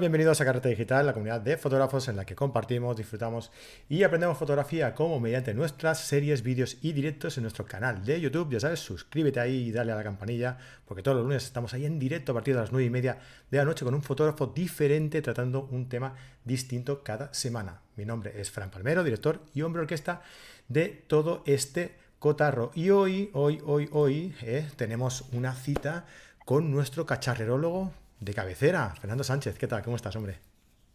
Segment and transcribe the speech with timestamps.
[0.00, 3.50] Bienvenidos a Carrete Digital, la comunidad de fotógrafos en la que compartimos, disfrutamos
[3.88, 8.52] y aprendemos fotografía como mediante nuestras series, vídeos y directos en nuestro canal de YouTube.
[8.52, 11.84] Ya sabes, suscríbete ahí y dale a la campanilla, porque todos los lunes estamos ahí
[11.84, 13.18] en directo a partir de las 9 y media
[13.50, 17.80] de la noche con un fotógrafo diferente tratando un tema distinto cada semana.
[17.96, 20.22] Mi nombre es Fran Palmero, director y hombre orquesta
[20.68, 22.70] de todo este cotarro.
[22.74, 26.06] Y hoy, hoy, hoy, hoy eh, tenemos una cita
[26.44, 29.58] con nuestro cacharrerólogo de cabecera, Fernando Sánchez.
[29.58, 29.82] ¿Qué tal?
[29.82, 30.38] ¿Cómo estás, hombre?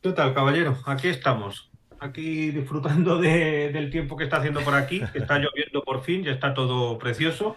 [0.01, 0.77] ¿Qué tal, caballero?
[0.85, 1.71] Aquí estamos.
[1.99, 5.01] Aquí disfrutando del tiempo que está haciendo por aquí.
[5.13, 7.55] Está lloviendo por fin, ya está todo precioso.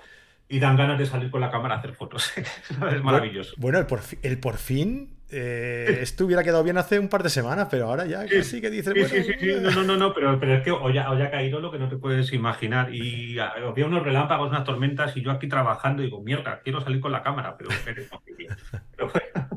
[0.48, 2.33] Y dan ganas de salir con la cámara a hacer fotos.
[2.92, 3.55] es maravilloso.
[3.56, 7.31] Bueno, el por, el por fin eh, esto hubiera quedado bien hace un par de
[7.31, 8.94] semanas, pero ahora ya sí, sí que dices.
[9.11, 11.72] Sí, sí, sí, no, no, no, pero, pero es que hoy ha, ha, caído lo
[11.72, 12.94] que no te puedes imaginar.
[12.94, 17.11] Y había unos relámpagos, unas tormentas, y yo aquí trabajando digo, mierda, quiero salir con
[17.11, 19.11] la cámara, pero, pero,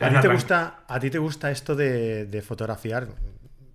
[0.00, 3.08] ¿A ti, te gusta, ¿A ti te gusta esto de, fotografiar?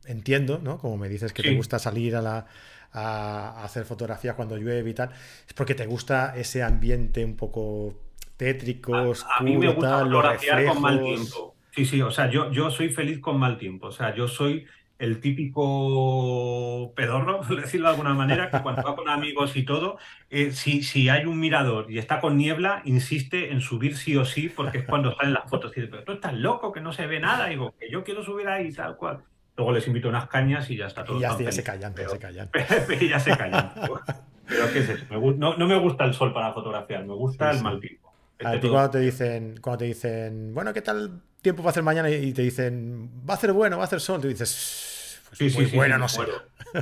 [0.06, 0.78] Entiendo, ¿no?
[0.78, 2.46] Como me dices que te gusta salir a, la,
[2.92, 5.12] a hacer fotografías cuando llueve y tal.
[5.48, 10.66] Es porque te gusta ese ambiente un poco tétrico, oscuro, a, mí me gusta fotografiar
[10.66, 11.56] con mal tiempo.
[11.72, 13.88] Sí, sí, o sea, yo, yo soy feliz con mal tiempo.
[13.88, 14.66] O sea, yo soy
[15.00, 19.98] el típico pedorro, por decirlo de alguna manera, que cuando va con amigos y todo,
[20.30, 24.26] eh, si, si hay un mirador y está con niebla, insiste en subir sí o
[24.26, 25.72] sí, porque es cuando salen las fotos.
[25.76, 27.48] Y dice, pero tú estás loco, que no se ve nada.
[27.48, 29.24] Y digo, que yo quiero subir ahí, tal cual.
[29.58, 31.18] Luego les invito unas cañas y ya está todo.
[31.18, 32.50] Y ya, se callan, pero, se callan.
[33.10, 33.72] ya se callan.
[34.48, 35.06] pero ¿qué es eso?
[35.10, 38.14] no, no, me gusta el sol para fotografiar, me gusta el mal tiempo.
[38.44, 41.72] a este ti cuando te dicen, cuando te dicen, bueno, ¿qué tal tiempo va a
[41.72, 42.08] hacer mañana?
[42.08, 44.22] Y te dicen, va a hacer bueno, va a hacer sol.
[44.22, 44.87] Tú dices,
[45.30, 46.22] pues sí, sí, bueno, no sé.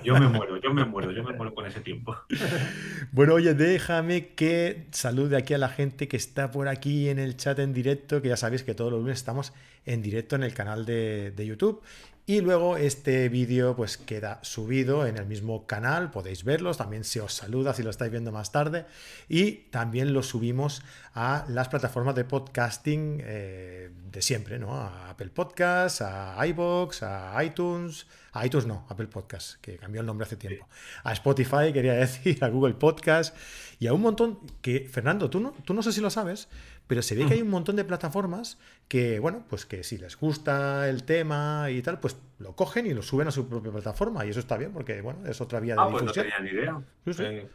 [0.04, 2.16] Yo me muero, yo me muero, yo me muero con ese tiempo.
[3.12, 7.38] Bueno, oye, déjame que salude aquí a la gente que está por aquí en el
[7.38, 9.54] chat en directo, que ya sabéis que todos los lunes estamos
[9.86, 11.82] en directo en el canal de, de YouTube.
[12.28, 17.22] Y luego este vídeo pues queda subido en el mismo canal, podéis verlos, también se
[17.22, 18.88] os saluda si lo estáis viendo más tarde.
[19.30, 20.82] Y también lo subimos
[21.14, 24.74] a las plataformas de podcasting eh, de siempre, ¿no?
[24.74, 30.08] A Apple Podcasts, a iBox, a iTunes, a iTunes no, Apple Podcasts, que cambió el
[30.08, 30.68] nombre hace tiempo.
[31.04, 33.38] A Spotify, quería decir, a Google Podcasts
[33.80, 36.48] y a un montón que, Fernando, tú no, tú no sé si lo sabes,
[36.88, 40.18] pero se ve que hay un montón de plataformas que, bueno, pues que si les
[40.18, 44.26] gusta el tema y tal, pues lo cogen y lo suben a su propia plataforma.
[44.26, 46.14] Y eso está bien, porque, bueno, es otra vía de ah, difusión.
[46.14, 46.82] Pues no tenía ni idea.
[47.06, 47.24] Sí, sí.
[47.24, 47.50] Eh,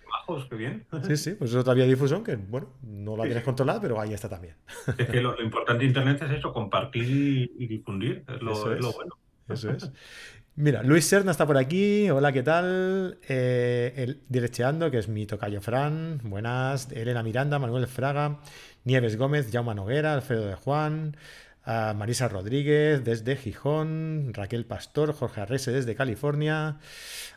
[0.49, 0.87] qué bien.
[1.07, 4.01] Sí, sí, pues es otra vía de difusión que, bueno, no la tienes controlada, pero
[4.01, 4.57] ahí está también.
[4.99, 7.05] Es que lo, importante de Internet es eso, compartir
[7.57, 8.25] y, difundir.
[8.29, 8.55] Es lo,
[8.93, 9.17] bueno.
[9.49, 9.91] Eso es.
[10.57, 12.11] Mira, Luis Serna está por aquí.
[12.11, 13.19] Hola, ¿qué tal?
[13.29, 16.21] Eh, el que es mi tocayo Fran.
[16.23, 16.93] Buenas.
[16.93, 18.41] Elena Miranda, Manuel Fraga.
[18.85, 21.17] Nieves Gómez, Jaume Noguera, Alfredo de Juan,
[21.67, 26.79] Marisa Rodríguez desde Gijón, Raquel Pastor, Jorge Arrese desde California,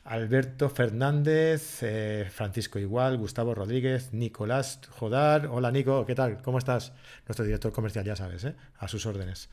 [0.06, 5.48] Alberto Fernández, eh, Francisco Igual, Gustavo Rodríguez, Nicolás Jodar.
[5.52, 6.42] Hola Nico, ¿qué tal?
[6.42, 6.94] ¿Cómo estás?
[7.28, 8.56] Nuestro director comercial, ya sabes, ¿eh?
[8.80, 9.50] a sus órdenes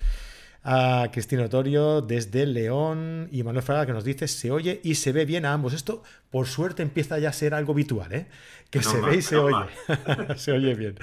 [0.63, 5.13] a Cristina Otorio desde León y Manuel Fraga que nos dice se oye y se
[5.13, 5.73] ve bien a ambos.
[5.73, 8.27] Esto, por suerte, empieza ya a ser algo habitual, ¿eh?
[8.69, 9.67] que se ve y se oye.
[10.37, 10.97] se oye bien.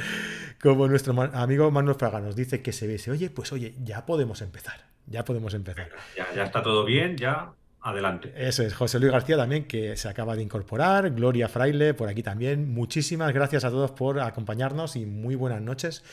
[0.61, 4.05] Como nuestro amigo Manuel Fraga nos dice que se ve se oye, pues oye, ya
[4.05, 4.85] podemos empezar.
[5.05, 5.89] Ya podemos empezar.
[6.15, 8.33] Ya, ya está todo bien, ya adelante.
[8.35, 12.23] Eso es, José Luis García también, que se acaba de incorporar, Gloria Fraile por aquí
[12.23, 12.73] también.
[12.73, 16.03] Muchísimas gracias a todos por acompañarnos y muy buenas noches.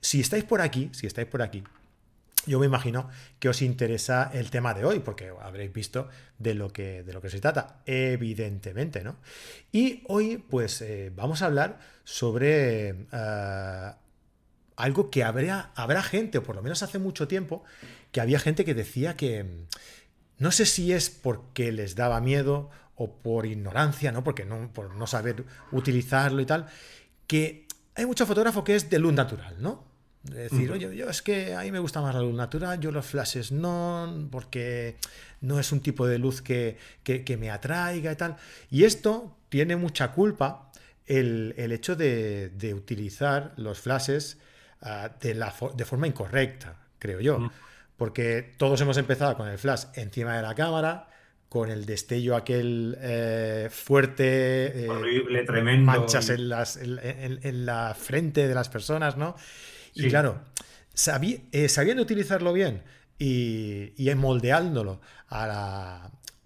[0.00, 1.62] Si estáis por aquí, si estáis por aquí
[2.46, 3.08] yo me imagino
[3.38, 6.08] que os interesa el tema de hoy, porque habréis visto
[6.38, 9.16] de lo que, de lo que se trata, evidentemente, ¿no?
[9.72, 11.78] Y hoy, pues, eh, vamos a hablar
[12.10, 13.92] sobre eh,
[14.74, 17.62] algo que habrá, habrá gente, o por lo menos hace mucho tiempo,
[18.10, 19.66] que había gente que decía que,
[20.38, 24.24] no sé si es porque les daba miedo o por ignorancia, ¿no?
[24.24, 26.66] Porque no, por no saber utilizarlo y tal,
[27.28, 29.88] que hay mucho fotógrafo que es de luz natural, ¿no?
[30.22, 33.06] decir, oye, yo es que a mí me gusta más la luz natural, yo los
[33.06, 34.96] flashes no, porque
[35.40, 36.76] no es un tipo de luz que,
[37.38, 38.36] me atraiga y tal.
[38.68, 40.70] Y esto tiene mucha culpa
[41.10, 44.38] el, hecho de, utilizar los flashes
[44.80, 47.50] ah, de, la, de forma incorrecta, creo yo.
[47.96, 51.08] Porque todos hemos empezado con el flash encima de la cámara,
[51.48, 58.46] con el destello aquel eh, fuerte, eh, horrible, tremendo, manchas en, las, en, la frente
[58.46, 59.34] de las personas, ¿no?
[59.94, 60.40] Y claro,
[61.52, 62.84] eh, sabiendo utilizarlo bien
[63.18, 65.00] y, y moldeándolo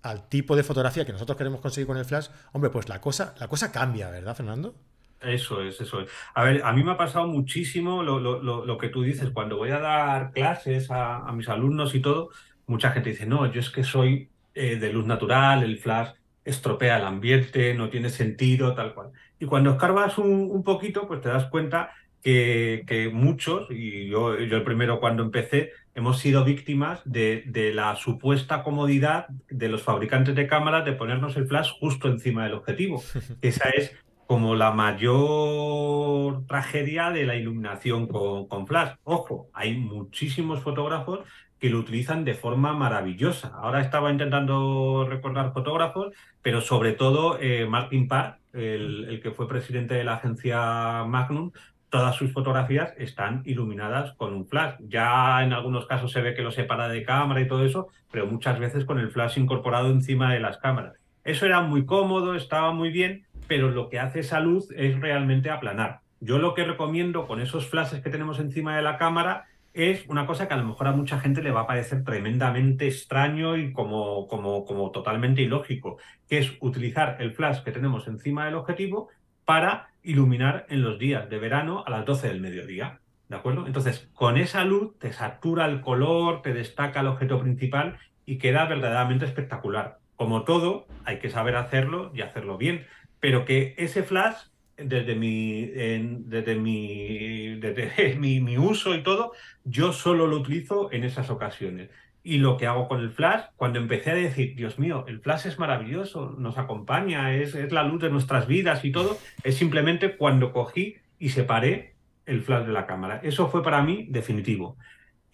[0.05, 3.35] al tipo de fotografía que nosotros queremos conseguir con el flash, hombre, pues la cosa,
[3.41, 4.75] la cosa cambia, ¿verdad, Fernando?
[5.21, 6.11] Eso es, eso es.
[6.35, 9.31] A ver, a mí me ha pasado muchísimo lo, que tú dices.
[9.31, 12.29] Cuando voy a dar clases a, mis alumnos y todo,
[12.67, 16.11] mucha gente dice, no, yo es que soy eh, de luz natural, el flash
[16.45, 19.13] estropea el ambiente, no tiene sentido, tal cual.
[19.41, 24.39] Y cuando escarbas un, un poquito, pues te das cuenta que, que muchos, y yo,
[24.39, 29.83] yo, el primero cuando empecé, hemos sido víctimas de, de, la supuesta comodidad de los
[29.83, 33.03] fabricantes de cámaras de ponernos el flash justo encima del objetivo.
[33.43, 33.95] Esa es
[34.27, 38.95] como la mayor tragedia de la iluminación con, flash.
[39.05, 41.21] Ojo, hay muchísimos fotógrafos
[41.59, 43.53] que lo utilizan de forma maravillosa.
[43.55, 49.47] Ahora estaba intentando recordar fotógrafos, pero sobre todo eh, Martin Parr, el, el, que fue
[49.47, 51.53] presidente de la agencia Magnum,
[51.95, 54.75] todas sus fotografías están iluminadas con un flash.
[54.81, 58.27] Ya en algunos casos se ve que lo separa de cámara y todo eso, pero
[58.27, 60.95] muchas veces con el flash incorporado encima de las cámaras.
[61.23, 65.51] Eso era muy cómodo, estaba muy bien, pero lo que hace esa luz es realmente
[65.51, 66.01] aplanar.
[66.19, 70.27] Yo lo que recomiendo con esos flashes que tenemos encima de la cámara es una
[70.27, 73.73] cosa que a lo mejor a mucha gente le va a parecer tremendamente extraño y
[73.73, 75.99] como, como, como totalmente ilógico,
[76.29, 79.11] que es utilizar el flash que tenemos encima del objetivo
[79.45, 83.01] para iluminar en los días de verano a las 12 del mediodía.
[83.29, 83.67] ¿De acuerdo?
[83.67, 88.67] Entonces, con esa luz te satura el color, te destaca el objeto principal y queda
[88.67, 89.99] verdaderamente espectacular.
[90.17, 92.87] Como todo, hay que saber hacerlo y hacerlo bien
[93.25, 94.37] pero que ese flash,
[94.77, 99.33] desde mi, desde, mi, desde mi, mi uso y todo,
[99.65, 101.89] yo solo lo utilizo en esas ocasiones.
[102.25, 105.47] Y lo que hago con el flash, cuando empecé a decir, Dios mío, el flash
[105.47, 110.17] es maravilloso, nos acompaña, es, es, la luz de nuestras vidas y todo, es simplemente
[110.17, 111.95] cuando cogí y separé
[112.27, 113.21] el flash de la cámara.
[113.23, 114.77] Eso fue para mí definitivo.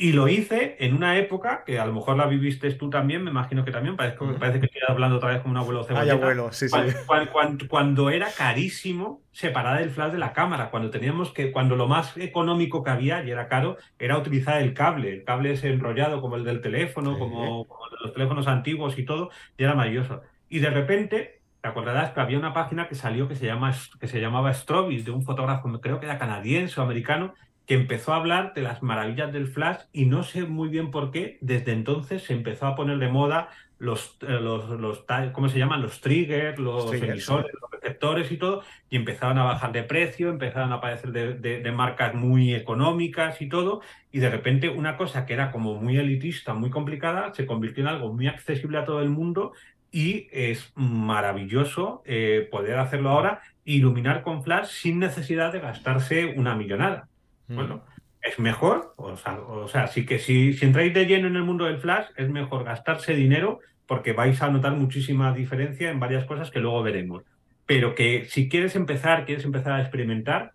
[0.03, 3.31] Y lo hice en una época que a lo mejor la viviste tú también, me
[3.31, 6.15] imagino que también, parece, parece que estoy hablando otra vez como un abuelo cebolleta.
[6.15, 6.77] Ay, abuelo, sí, sí.
[7.07, 11.87] Cuando, cuando, era carísimo separar el flash de la cámara, cuando teníamos que, cuando lo
[11.87, 15.13] más económico que había, y era caro, era utilizar el cable.
[15.13, 17.67] El cable es enrollado como el del teléfono, como,
[18.03, 20.23] los teléfonos antiguos y todo, y era maravilloso.
[20.49, 24.09] Y de repente, te acordarás que había una página que salió que se, llama, que
[24.09, 27.35] se llamaba Strobis, de un fotógrafo, creo que era canadiense o americano,
[27.71, 31.13] que empezó a hablar de las maravillas del flash y no sé muy bien por
[31.13, 35.61] qué, desde entonces se empezó a poner de moda los, eh, los, los ¿cómo se
[35.61, 35.81] llaman?
[35.81, 40.73] Los triggers, los emisores, los receptores y todo, y empezaron a bajar de precio, empezaron
[40.73, 45.35] a aparecer de, de, marcas muy económicas y todo, y de repente una cosa que
[45.35, 49.11] era como muy elitista, muy complicada, se convirtió en algo muy accesible a todo el
[49.11, 49.53] mundo
[49.93, 56.57] y es maravilloso eh, poder hacerlo ahora, iluminar con flash sin necesidad de gastarse una
[56.57, 57.10] millonada.
[57.55, 57.85] Bueno,
[58.23, 61.43] es mejor, o sea, o sea sí que si, si entráis de lleno en el
[61.43, 66.25] mundo del flash, es mejor gastarse dinero porque vais a notar muchísima diferencia en varias
[66.25, 67.25] cosas que luego veremos.
[67.67, 70.53] Pero que si quieres empezar, quieres empezar a experimentar,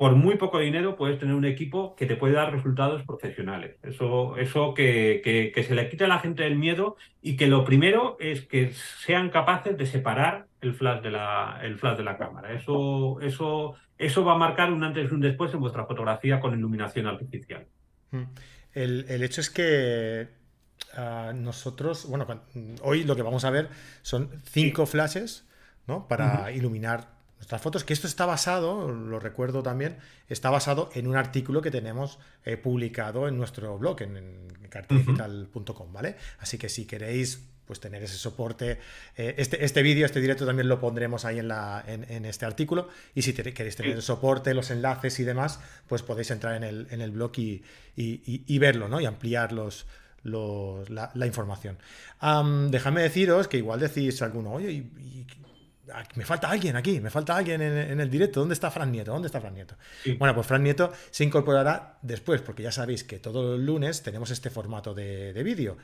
[0.00, 3.76] por muy poco dinero puedes tener un equipo que te puede dar resultados profesionales.
[3.82, 7.66] Eso, eso que, que, se le quite a la gente el miedo y que lo
[7.66, 12.16] primero es que sean capaces de separar el flash de la, el flash de la
[12.16, 12.54] cámara.
[12.54, 16.58] Eso, eso, eso va a marcar un antes y un después en vuestra fotografía con
[16.58, 17.66] iluminación artificial.
[18.10, 18.22] Hmm.
[18.72, 20.28] El, el hecho es que
[20.96, 22.26] uh, nosotros, bueno,
[22.80, 23.68] hoy lo que vamos a ver
[24.00, 24.92] son cinco sí.
[24.92, 25.46] flashes
[25.86, 26.08] ¿no?
[26.08, 26.56] para uh -huh.
[26.56, 29.96] iluminar nuestras fotos, que esto está basado, lo recuerdo también,
[30.28, 34.48] está basado en un artículo que tenemos eh, publicado en nuestro blog, en, en
[35.90, 36.16] ¿vale?
[36.38, 38.78] Así que si queréis pues tener ese soporte,
[39.16, 42.44] eh, este, este vídeo, este directo también lo pondremos ahí en, la, en, en este
[42.44, 46.56] artículo, y si te, queréis tener el soporte, los enlaces y demás, pues podéis entrar
[46.56, 47.62] en el, en el blog y,
[47.96, 49.00] y, y, verlo, ¿no?
[49.00, 49.86] Y ampliar los,
[50.24, 51.78] los, la, la, información.
[52.20, 55.26] Um, déjame deciros que igual decís alguno, oye, ¿y,
[56.14, 58.40] me falta alguien aquí, me falta alguien en, en, el directo.
[58.40, 59.12] ¿Dónde está Fran Nieto?
[59.12, 59.76] ¿Dónde está Fran Nieto?
[60.02, 60.12] Sí.
[60.14, 64.30] Bueno, pues Fran Nieto se incorporará después, porque ya sabéis que todos los lunes tenemos
[64.30, 65.76] este formato de, de vídeo.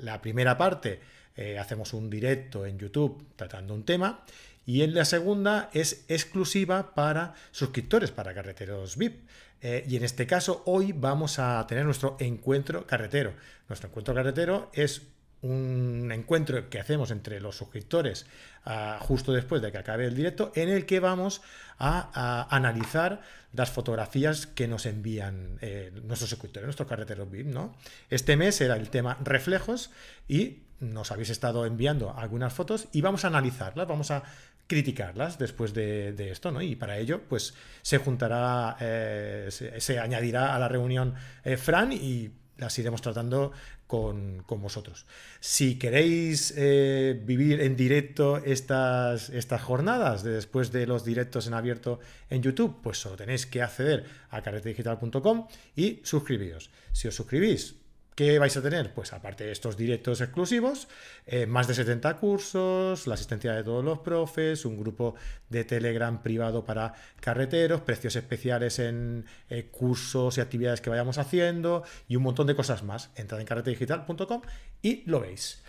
[0.00, 1.00] La primera parte
[1.36, 4.24] eh, hacemos un directo en YouTube tratando un tema
[4.66, 9.26] y en la segunda es exclusiva para suscriptores, para carreteros VIP.
[9.62, 13.34] Eh, y en este caso, hoy vamos a tener nuestro encuentro carretero.
[13.68, 15.02] Nuestro encuentro carretero es
[15.42, 18.26] un encuentro que hacemos entre los suscriptores
[18.66, 21.40] uh, justo después de que acabe el directo, en el que vamos
[21.78, 27.46] a, analizar las fotografías que nos envían eh, nuestros suscriptores, nuestros carreteros VIP.
[27.46, 27.74] ¿no?
[28.10, 29.90] Este mes era el tema reflejos
[30.28, 34.22] y nos habéis estado enviando algunas fotos y vamos a analizarlas, vamos a
[34.66, 36.62] criticarlas después de, esto, ¿no?
[36.62, 41.92] Y para ello, pues se juntará, eh, se, se, añadirá a la reunión eh, Fran
[41.92, 43.52] y las iremos tratando
[43.86, 45.06] con, vosotros.
[45.40, 51.54] Si queréis eh, vivir en directo estas, estas jornadas de después de los directos en
[51.54, 51.98] abierto
[52.28, 56.70] en YouTube, pues solo tenéis que acceder a carretedigital.com y suscribiros.
[56.92, 57.79] Si os suscribís,
[58.20, 58.92] ¿Qué vais a tener?
[58.92, 60.88] Pues aparte de estos directos exclusivos,
[61.24, 65.14] eh, más de 70 cursos, la asistencia de todos los profes, un grupo
[65.48, 71.82] de Telegram privado para carreteros, precios especiales en eh, cursos y actividades que vayamos haciendo
[72.08, 73.08] y un montón de cosas más.
[73.16, 74.42] Entrad en carretedigital.com
[74.82, 75.62] y lo veis.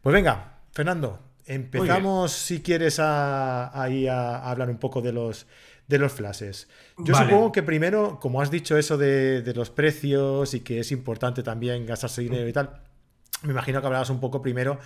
[0.00, 5.46] Pues venga, Fernando, empezamos si quieres ahí a hablar un poco de los
[5.92, 6.68] de los flashes.
[6.98, 11.42] Yo supongo que primero, como has dicho eso de, los precios y que es importante
[11.42, 12.80] también gastarse dinero y tal,
[13.42, 14.78] me imagino que hablabas un poco primero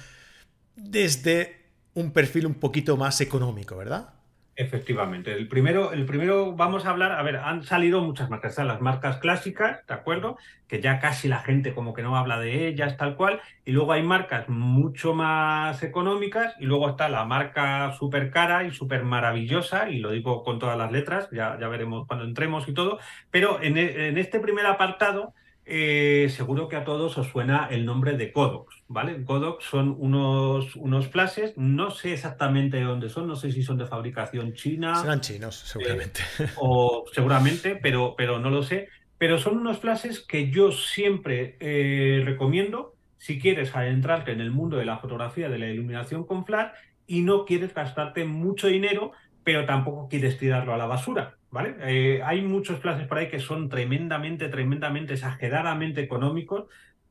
[0.75, 4.16] desde un perfil un poquito más económico, ¿verdad?
[4.59, 5.35] Efectivamente.
[5.35, 8.81] El primero, el primero vamos a hablar, a ver, han salido muchas marcas, están las
[8.81, 10.39] marcas clásicas, ¿de acuerdo?
[10.67, 13.43] Que ya casi la gente como que no habla de ellas, tal cual.
[13.67, 18.71] Y luego hay marcas mucho más económicas y luego está la marca súper cara y
[18.71, 22.73] súper maravillosa, y lo digo con todas las letras, ya, ya veremos cuando entremos y
[22.73, 22.99] todo.
[23.31, 25.35] Pero en, en este primer apartado
[25.69, 29.25] eh, seguro que a todos os suena el nombre de Godox, ¿vale?
[29.59, 33.87] Son unos, unos flashes, no sé exactamente de dónde son, no sé si son de
[33.87, 34.95] fabricación china.
[34.95, 36.21] Serán chinos, seguramente.
[36.39, 38.89] Eh, o seguramente, pero, pero no lo sé.
[39.19, 44.77] Pero son unos flashes que yo siempre eh, recomiendo si quieres adentrarte en el mundo
[44.77, 46.71] de la fotografía, de la iluminación con flash
[47.09, 49.13] y no quieres gastarte mucho dinero,
[49.47, 51.37] pero tampoco quieres tirarlo a la basura.
[51.53, 51.77] ¿vale?
[51.83, 56.65] Eh, hay muchos flashes por ahí que son tremendamente, tremendamente, exageradamente económicos,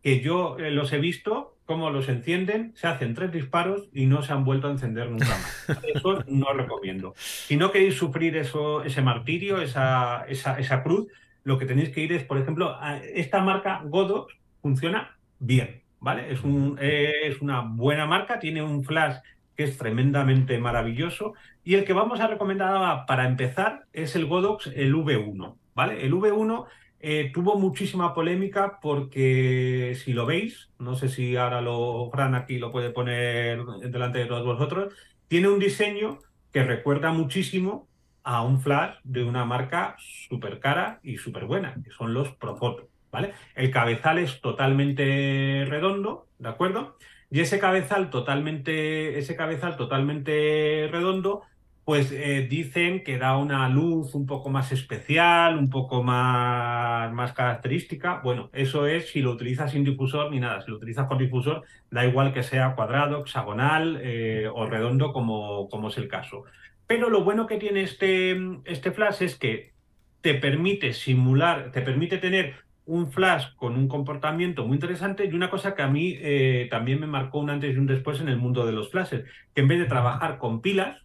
[0.03, 4.21] que yo eh, los he visto, cómo los encienden, se hacen tres disparos y no
[4.21, 5.79] se han vuelto a encender nunca más.
[5.95, 7.13] Eso no recomiendo.
[7.15, 11.07] Si no queréis sufrir eso, ese martirio, esa, esa, esa cruz,
[11.45, 12.77] lo que tenéis que ir es, por ejemplo,
[13.13, 16.33] esta marca Godox funciona bien, ¿vale?
[16.33, 19.15] Es, un, es una buena marca, tiene un flash
[19.55, 21.33] que es tremendamente maravilloso.
[21.63, 25.55] Y el que vamos a recomendar para empezar es el Godox, el V1.
[25.73, 26.05] ¿vale?
[26.05, 26.65] El V1
[26.99, 32.57] eh, tuvo muchísima polémica porque, si lo veis, no sé si ahora lo Fran aquí
[32.57, 34.93] lo puede poner delante de todos vosotros,
[35.27, 36.19] tiene un diseño
[36.51, 37.87] que recuerda muchísimo
[38.23, 42.89] a un flash de una marca súper cara y súper buena, que son los Profoto.
[43.11, 43.33] ¿vale?
[43.55, 46.97] El cabezal es totalmente redondo, ¿de acuerdo?
[47.31, 51.43] Y ese cabezal totalmente, ese cabezal totalmente redondo,
[51.85, 57.33] pues eh, dicen que da una luz un poco más especial, un poco más, más
[57.33, 58.21] característica.
[58.23, 60.61] Bueno, eso es si lo utilizas sin difusor ni nada.
[60.61, 65.69] Si lo utilizas con difusor, da igual que sea cuadrado, hexagonal eh, o redondo, como,
[65.69, 66.45] como es el caso.
[66.87, 69.73] Pero lo bueno que tiene este, este flash es que
[70.21, 75.49] te permite simular, te permite tener un flash con un comportamiento muy interesante y una
[75.49, 78.37] cosa que a mí eh, también me marcó un antes y un después en el
[78.37, 81.01] mundo de los flashes, que en vez de trabajar con pilas,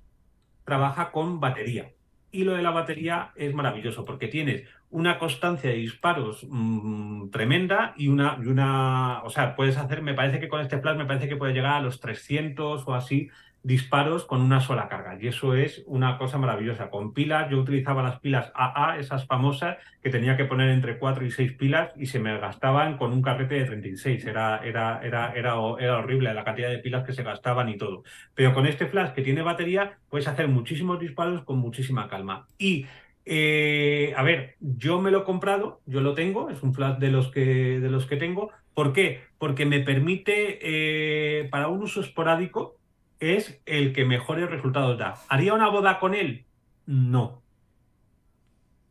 [0.65, 1.93] trabaja con batería.
[2.33, 7.95] Y lo de la batería es maravilloso porque tienes una constancia de disparos mm, tremenda
[7.97, 11.07] y una, y una, o sea, puedes hacer, me parece que con este flash me
[11.07, 13.31] parece que puede llegar a los 300 o así
[13.63, 15.19] disparos con una sola carga.
[15.21, 16.91] Y eso es una cosa maravillosa.
[16.91, 21.25] Con pilas, yo utilizaba las pilas AA, esas famosas, que tenía que poner entre 4
[21.27, 24.25] y 6 pilas y se me gastaban con un carrete de 36.
[24.25, 28.03] Era, era, era, era, era horrible la cantidad de pilas que se gastaban y todo.
[28.35, 32.47] Pero con este flash que tiene batería, puedes hacer muchísimos disparos con muchísima calma.
[32.59, 32.87] Y
[33.27, 37.11] eh, a ver, yo me lo he comprado, yo lo tengo, es un flash de
[37.11, 38.51] los que, de los que tengo.
[38.75, 39.21] ¿Por qué?
[39.39, 42.80] Porque me permite, eh, para un uso esporádico,
[43.21, 45.15] es el que mejores resultados da.
[45.29, 46.47] ¿Haría una boda con él?
[46.87, 47.43] No.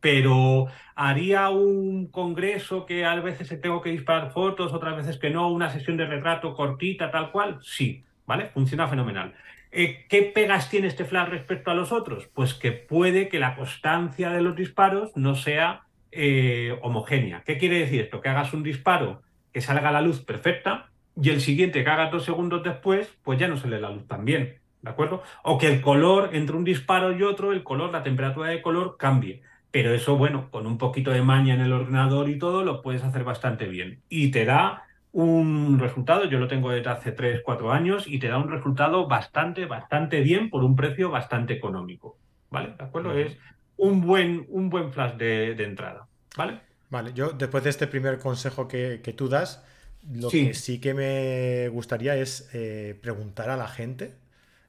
[0.00, 5.50] Pero haría un congreso que a veces tengo que disparar fotos, otras veces que no,
[5.50, 8.46] una sesión de retrato cortita, tal cual, sí, ¿vale?
[8.46, 9.34] Funciona fenomenal.
[9.72, 12.28] Eh, ¿Qué pegas tiene este flash respecto a los otros?
[12.32, 15.82] Pues que puede que la constancia de los disparos no sea
[16.12, 17.42] eh, homogénea.
[17.44, 18.20] ¿Qué quiere decir esto?
[18.20, 19.22] Que hagas un disparo
[19.52, 23.48] que salga la luz perfecta, y el siguiente que haga dos segundos después, pues ya
[23.48, 25.22] no se le la luz tan bien, ¿de acuerdo?
[25.42, 28.96] O que el color, entre un disparo y otro, el color, la temperatura de color
[28.98, 29.42] cambie.
[29.70, 33.04] Pero eso, bueno, con un poquito de maña en el ordenador y todo, lo puedes
[33.04, 34.02] hacer bastante bien.
[34.08, 38.28] Y te da un resultado, yo lo tengo desde hace 3, 4 años, y te
[38.28, 42.16] da un resultado bastante, bastante bien por un precio bastante económico.
[42.50, 42.74] ¿Vale?
[42.76, 43.12] ¿De acuerdo?
[43.12, 43.36] Es
[43.76, 46.06] un buen, un buen flash de, entrada.
[46.36, 46.60] ¿Vale?
[46.90, 49.64] Vale, yo después de este primer consejo que, que tú das,
[50.12, 54.14] lo que sí que me gustaría es eh, preguntar a la gente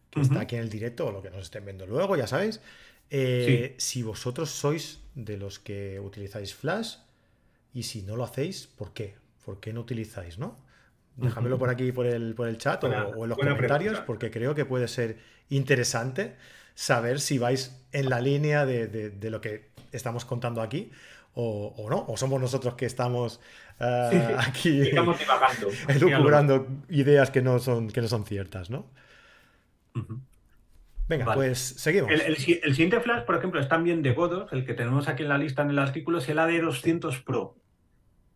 [0.09, 2.59] que está aquí en el directo o lo que nos estén viendo luego, ya sabéis,
[3.09, 6.97] eh, si vosotros sois de los que utilizáis Flash
[7.73, 9.15] y si no lo hacéis, ¿por qué?
[9.45, 10.57] ¿por qué no utilizáis, no?
[11.17, 14.65] Déjamelo por aquí, por el, por el chat o, en los comentarios, porque creo que
[14.65, 15.17] puede ser
[15.50, 16.35] interesante
[16.73, 20.91] saber si vais en la línea de, lo que estamos contando aquí
[21.33, 23.39] o, no, o somos nosotros que estamos
[23.79, 25.17] uh, aquí estamos
[26.89, 28.85] ideas que no son, que no son ciertas, ¿no?
[31.07, 32.09] Venga, pues seguimos.
[32.09, 35.38] El, siguiente flash, por ejemplo, es también de Godos, el que tenemos aquí en la
[35.38, 37.57] lista en el artículo, es el AD200 Pro.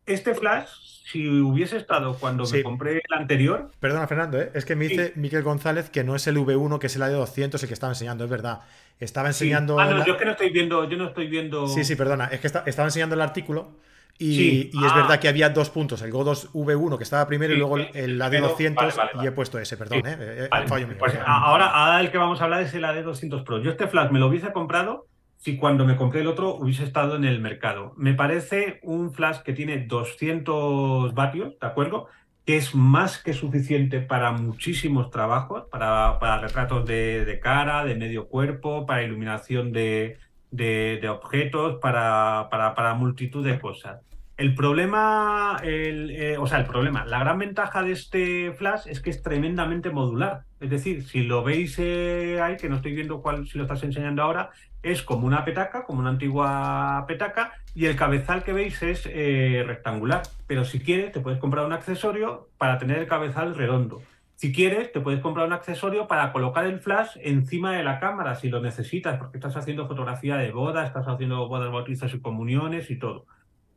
[0.06, 0.70] Este flash,
[1.06, 3.72] si hubiese estado cuando me compré el anterior.
[3.80, 4.52] Perdona, Fernando, ¿eh?
[4.54, 7.62] es que me dice Miquel González que no es el V1, que es el AD200
[7.62, 8.62] el que estaba enseñando, es verdad.
[9.00, 9.80] Estaba enseñando.
[9.80, 11.68] Ah, no, yo es que no estoy viendo, yo no estoy viendo.
[11.68, 13.72] Sí, sí, perdona, es que estaba enseñando el artículo
[14.18, 14.96] y, es ah.
[14.96, 19.24] verdad que había dos puntos, el Go2 V1 que estaba primero y luego el AD200
[19.24, 22.74] y he puesto ese, perdón, eh, eh, Pues ahora, el que vamos a hablar es
[22.74, 23.60] el AD200 Pro.
[23.60, 25.08] Yo este flash me lo hubiese comprado
[25.46, 27.94] si cuando me compré el otro hubiese estado en el mercado.
[27.98, 32.08] Me parece un flash que tiene 200 vatios, ¿de acuerdo?
[32.48, 38.28] Que es más que suficiente para muchísimos trabajos, para, para retratos de cara, de medio
[38.28, 40.18] cuerpo, para iluminación de,
[40.56, 44.02] de, objetos para, para, multitud de cosas.
[44.38, 49.00] El problema, el, eh, o sea, el problema, la gran ventaja de este flash es
[49.00, 50.44] que es tremendamente modular.
[50.60, 53.84] Es decir, si lo veis eh, ahí, que no estoy viendo cuál, si lo estás
[53.84, 54.50] enseñando ahora,
[54.84, 59.64] es como una petaca, como una antigua petaca, y el cabezal que veis es eh,
[59.66, 60.24] rectangular.
[60.48, 64.02] Pero si quieres, te puedes comprar un accesorio para tener el cabezal redondo.
[64.36, 68.36] Si quieres, te puedes comprar un accesorio para colocar el flash encima de la cámara
[68.36, 72.92] si lo necesitas, porque estás haciendo fotografía de boda, estás haciendo bodas, bautizos y comuniones
[72.92, 73.28] y todo.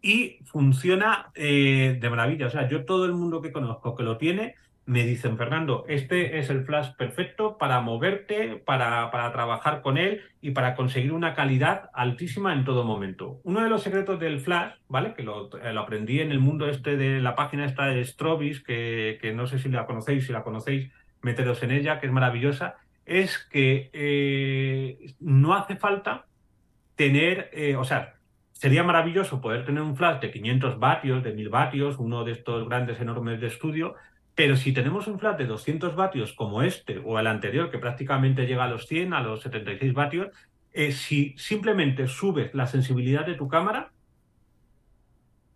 [0.00, 2.46] Y funciona eh, de maravilla.
[2.46, 4.54] O sea, yo todo el mundo que conozco que lo tiene,
[4.86, 10.22] me dicen, Fernando, este es el flash perfecto para moverte, para, para, trabajar con él
[10.40, 13.38] y para conseguir una calidad altísima en todo momento.
[13.42, 15.12] Uno de los secretos del flash, ¿vale?
[15.12, 19.18] Que lo, eh, aprendí en el mundo este de la página esta de Strobis, que,
[19.20, 22.76] que, no sé si la conocéis, si la conocéis, meteros en ella, que es maravillosa,
[23.04, 26.24] es que eh, no hace falta
[26.96, 28.17] tener, o sea,
[28.58, 32.68] sería maravilloso poder tener un flash de 500 vatios, de 1000 vatios, uno de estos
[32.68, 33.94] grandes enormes de estudio,
[34.34, 38.46] pero si tenemos un flash de 200 vatios como este o el anterior, que prácticamente
[38.46, 40.28] llega a los 100, a los 76 vatios,
[40.72, 43.92] eh, si simplemente subes la sensibilidad de tu cámara,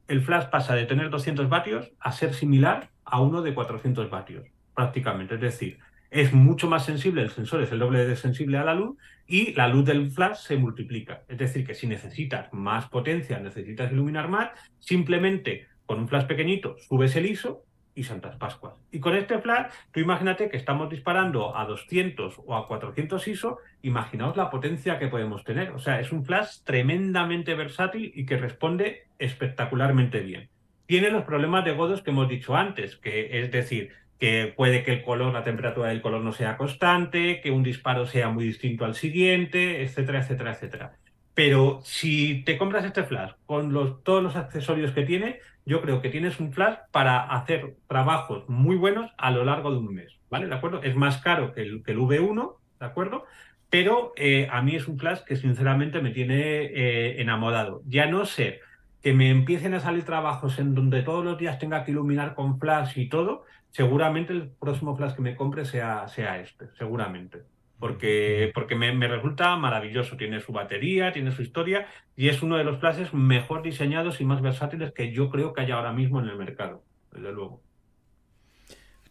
[0.07, 4.47] el flash pasa de tener 200 vatios a ser similar a uno de 400 vatios,
[4.77, 5.35] prácticamente.
[5.35, 5.81] Es decir,
[6.13, 9.55] es mucho más sensible, el sensor es el doble de sensible a la luz y
[9.55, 11.23] la luz del flash se multiplica.
[11.27, 16.77] Es decir, que si necesitas más potencia, necesitas iluminar más, simplemente con un flash pequeñito
[16.87, 18.75] subes el ISO y Santas Pascuas.
[18.91, 23.59] Y con este flash, tú imagínate que estamos disparando a 200 o a 400 ISO,
[23.81, 25.71] imaginaos la potencia que podemos tener.
[25.71, 30.51] O sea, es un flash tremendamente versátil y que responde espectacularmente bien.
[30.85, 34.93] Tiene los problemas de godos que hemos dicho antes, que es decir, que puede que
[34.93, 38.85] el color, la temperatura del color no sea constante, que un disparo sea muy distinto
[38.85, 40.97] al siguiente, etcétera, etcétera, etcétera.
[41.35, 46.01] Pero si te compras este flash con los, todos los accesorios que tiene, yo creo
[46.01, 50.13] que tienes un flash para hacer trabajos muy buenos a lo largo de un mes,
[50.31, 50.47] ¿vale?
[50.47, 50.85] ¿De acuerdo?
[50.85, 53.25] Es más caro que el, que el V1, ¿de acuerdo?
[53.71, 57.83] Pero eh, a mí es un flash que sinceramente me tiene eh, enamorado.
[57.87, 58.61] Ya no sé
[59.03, 62.61] que me empiecen a salir trabajos en donde todos los días tenga que iluminar con
[62.61, 67.43] flash y todo, seguramente el próximo flash que me compre sea, sea este, seguramente
[67.83, 70.17] porque, porque me, resulta maravilloso.
[70.17, 74.25] Tiene su batería, tiene su historia y es uno de los flashes mejor diseñados y
[74.25, 77.61] más versátiles que yo creo que hay ahora mismo en el mercado, desde luego.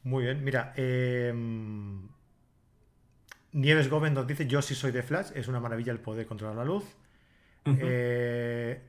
[0.04, 2.08] Muy bien, mira, em,
[3.52, 6.56] Nieves Gómez nos dice, yo sí soy de flash, es una maravilla el poder controlar
[6.56, 6.86] la luz.
[7.66, 8.82] Eh,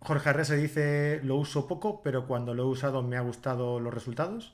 [0.00, 3.94] Jorge Arrese dice, lo uso poco, pero cuando lo he usado me ha gustado los
[3.94, 4.52] resultados.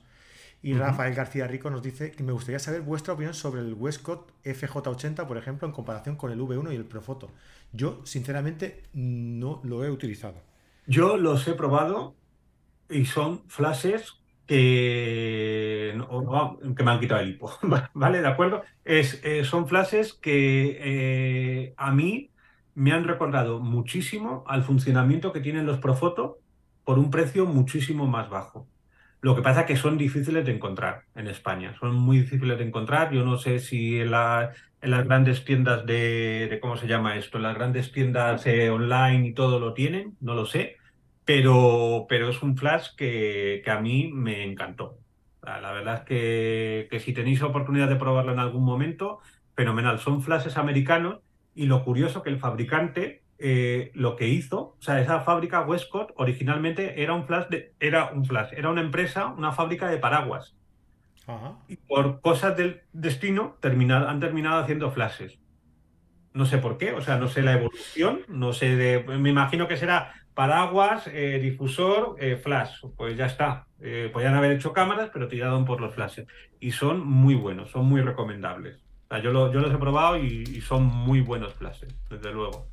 [0.61, 4.31] Y Rafael García Rico nos dice que me gustaría saber vuestra opinión sobre el Westcott
[4.43, 7.29] FJ80, por ejemplo, en comparación con el V1 y el Profoto.
[7.71, 10.41] Yo, sinceramente, no lo he utilizado.
[10.87, 12.15] Yo los he probado
[12.89, 14.15] y son flashes
[14.47, 15.95] que,
[16.77, 17.51] que me han quitado el hipo,
[17.93, 18.21] ¿vale?
[18.21, 18.63] ¿De acuerdo?
[18.85, 22.31] Es, eh, son flashes que eh, a mí
[22.73, 26.39] me han recordado muchísimo al funcionamiento que tienen los Profoto
[26.85, 28.67] por un precio muchísimo más bajo.
[29.21, 32.65] Lo que pasa es que son difíciles de encontrar en España, son muy difíciles de
[32.65, 33.11] encontrar.
[33.11, 37.37] Yo no sé si en, las grandes tiendas de, ¿cómo se llama esto?
[37.37, 40.77] En las grandes tiendas eh, online y todo lo tienen, no lo sé,
[41.25, 44.99] pero, pero es un flash que, que a mí me encantó.
[45.41, 49.19] La, verdad es que, que si tenéis oportunidad de probarlo en algún momento,
[49.55, 49.99] fenomenal.
[49.99, 51.19] Son flashes americanos
[51.55, 56.11] y lo curioso que el fabricante eh, lo que hizo, o sea, esa fábrica Westcott
[56.15, 60.55] originalmente era un flash, de, era un flash, era una empresa, una fábrica de paraguas.
[61.67, 65.37] Y por cosas del destino han terminado haciendo flashes.
[66.33, 69.03] No sé por qué, o sea, no sé la evolución, no sé de.
[69.03, 72.79] Me imagino que será paraguas, eh, difusor, eh, flash.
[72.95, 73.67] Pues ya está.
[74.13, 76.27] Podrían haber hecho cámaras, pero tiraron por los flashes.
[76.61, 78.77] Y son muy buenos, son muy recomendables.
[79.09, 82.67] O sea, yo, yo los he probado y, son muy buenos flashes, desde luego.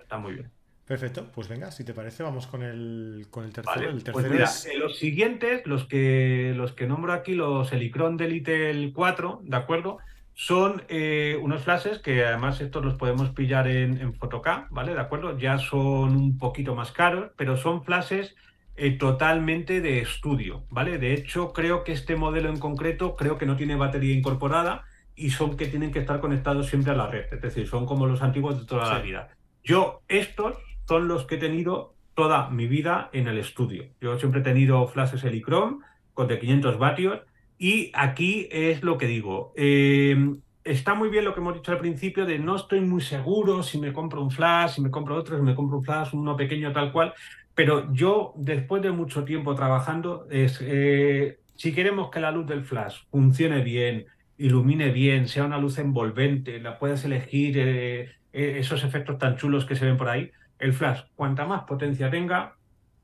[0.00, 0.50] Está muy bien.
[0.86, 3.90] Perfecto, pues venga, si te parece, vamos con el, con el tercero.
[3.90, 9.40] el pues tercero los siguientes, los que, los que nombro aquí, los Helicron Delitel 4,
[9.42, 9.98] ¿de acuerdo?
[10.32, 14.94] Son eh, unos flashes que además estos los podemos pillar en, en Photocá, ¿vale?
[14.94, 15.36] ¿De acuerdo?
[15.36, 18.36] Ya son un poquito más caros, pero son flashes
[18.76, 20.98] eh, totalmente de estudio, ¿vale?
[20.98, 24.84] De hecho, creo que este modelo en concreto, creo que no tiene batería incorporada
[25.16, 28.06] y son que tienen que estar conectados siempre a la red, es decir, son como
[28.06, 29.30] los antiguos de toda la vida.
[29.64, 33.86] Yo estos son los que he tenido toda mi vida en el estudio.
[34.00, 35.78] Yo siempre he tenido flashes Helichrome
[36.14, 37.20] con de 500 vatios
[37.58, 39.52] y aquí es lo que digo.
[39.56, 43.62] Em, está muy bien lo que hemos dicho al principio de no estoy muy seguro
[43.62, 46.36] si me compro un flash, si me compro otro, si me compro un flash, uno
[46.36, 47.14] pequeño tal cual,
[47.54, 52.64] pero yo después de mucho tiempo trabajando, es, eh, si queremos que la luz del
[52.64, 54.06] flash funcione bien,
[54.38, 58.00] ilumine bien, sea una luz envolvente, la puedes elegir eh,
[58.32, 62.10] eh, esos efectos tan chulos que se ven por ahí, el flash, cuanta más potencia
[62.10, 62.56] tenga,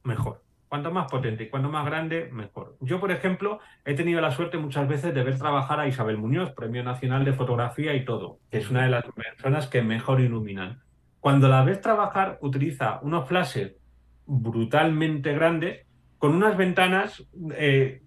[0.04, 0.42] mejor.
[0.68, 2.78] Cuanto más potente y cuanto más grande, mejor.
[2.80, 6.52] Yo, por ejemplo, he tenido la suerte muchas veces de ver trabajar a Isabel Muñoz,
[6.52, 10.80] Premio Nacional de Fotografía y todo, que es una de las personas que mejor iluminan.
[11.20, 13.74] Cuando la ves trabajar, utiliza unos flashes
[14.24, 17.22] brutalmente grandes con unas ventanas
[17.54, 18.01] eh,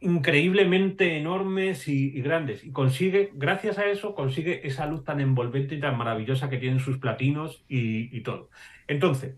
[0.00, 2.64] increíblemente enormes y, grandes.
[2.64, 6.80] Y consigue, gracias a eso, consigue esa luz tan envolvente y tan maravillosa que tienen
[6.80, 8.50] sus platinos y, todo.
[8.88, 9.36] Entonces,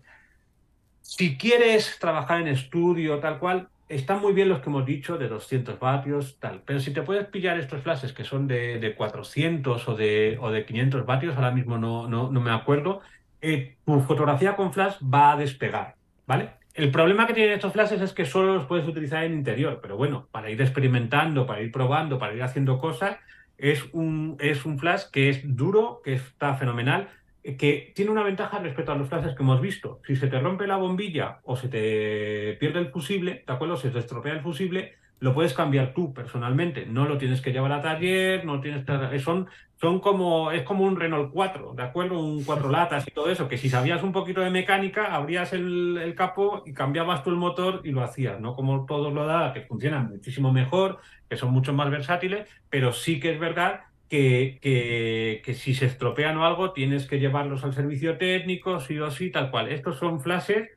[1.01, 5.27] si quieres trabajar en estudio, tal cual, están muy bien los que hemos dicho de
[5.27, 6.61] 200 vatios, tal.
[6.65, 10.65] Pero si te puedes pillar estos flashes que son de, 400 o de, o de
[10.65, 13.01] 500 vatios, ahora mismo no, no, me acuerdo,
[13.41, 15.95] eh, tu fotografía con flash va a despegar,
[16.25, 16.62] ¿vale?
[16.73, 19.95] El problema que tienen estos flashes es que solo los puedes utilizar en interior, pero
[19.95, 23.17] bueno, para ir experimentando, para ir probando, para ir haciendo cosas,
[23.59, 27.09] es un, es un flash que es duro, que está fenomenal,
[27.43, 30.01] que tiene una ventaja respecto a los flashes que hemos visto.
[30.07, 33.77] Si se te rompe la bombilla o se te pierde el fusible, ¿de acuerdo?
[33.77, 36.85] Se te estropea el fusible, lo puedes cambiar tú personalmente.
[36.85, 39.19] No lo tienes que llevar a taller, no tienes que...
[39.19, 39.47] Son,
[39.79, 42.19] son como, es como un Renault 4, ¿de acuerdo?
[42.19, 45.97] Un cuatro latas y todo eso, que si sabías un poquito de mecánica, abrías el,
[45.97, 48.53] el capo y cambiabas tú el motor y lo hacías, ¿no?
[48.53, 53.21] Como todos lo da, que funcionan muchísimo mejor, que son mucho más versátiles, pero sí
[53.21, 57.73] que es verdad que, que, que, si se estropean o algo, tienes que llevarlos al
[57.73, 59.69] servicio técnico, sí o sí, tal cual.
[59.69, 60.67] Estos son flashes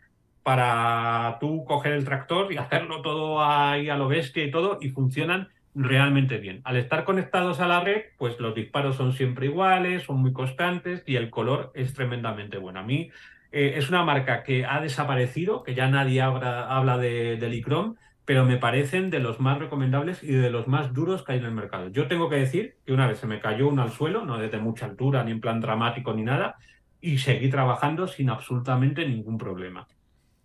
[0.46, 4.90] para tú coger el tractor y hacerlo todo ahí a lo bestia y todo, y
[4.90, 6.60] funcionan realmente bien.
[6.62, 11.02] Al estar conectados a la red, pues los disparos son siempre iguales, son muy constantes
[11.04, 12.78] y el color es tremendamente bueno.
[12.78, 13.10] A mí
[13.50, 18.44] eh, es una marca que ha desaparecido, que ya nadie habla, de, de Licrom, pero
[18.44, 21.54] me parecen de los más recomendables y de los más duros que hay en el
[21.54, 21.88] mercado.
[21.88, 24.58] Yo tengo que decir que una vez se me cayó uno al suelo, no desde
[24.58, 26.54] mucha altura, ni en plan dramático ni nada,
[27.00, 29.88] y seguí trabajando sin absolutamente ningún problema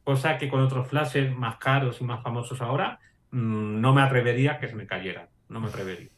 [0.03, 2.99] cosa que con otros flashes más caros y más famosos ahora
[3.31, 6.09] mm, no me atrevería que se me cayera, no me atrevería.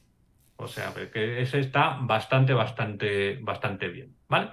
[0.56, 4.52] O sea, que ese está bastante, bastante, bastante bien, ¿vale?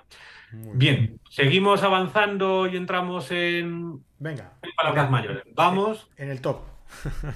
[0.52, 1.20] Bien.
[1.28, 5.44] seguimos avanzando y entramos en, Venga, palabras mayores.
[5.54, 6.10] Vamos.
[6.16, 6.62] En el top.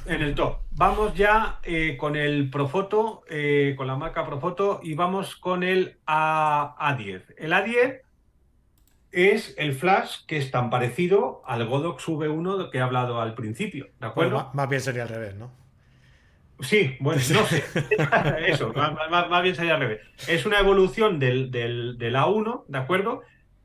[0.07, 0.59] En el top.
[0.73, 5.99] Vamos ya eh, con el Profoto, eh, con la marca Profoto, y vamos con el
[6.07, 7.35] A A10.
[7.39, 8.01] El A10
[9.15, 13.89] es el flash que es tan parecido al Godox V1 que he hablado al principio,
[14.01, 14.51] ¿de acuerdo?
[14.53, 15.53] más, bien sería al revés, ¿no?
[16.61, 17.65] Sí, bueno, no sé.
[18.47, 20.01] Eso, más, bien sería al revés.
[20.29, 23.23] Es una evolución del, del, A1, ¿de acuerdo?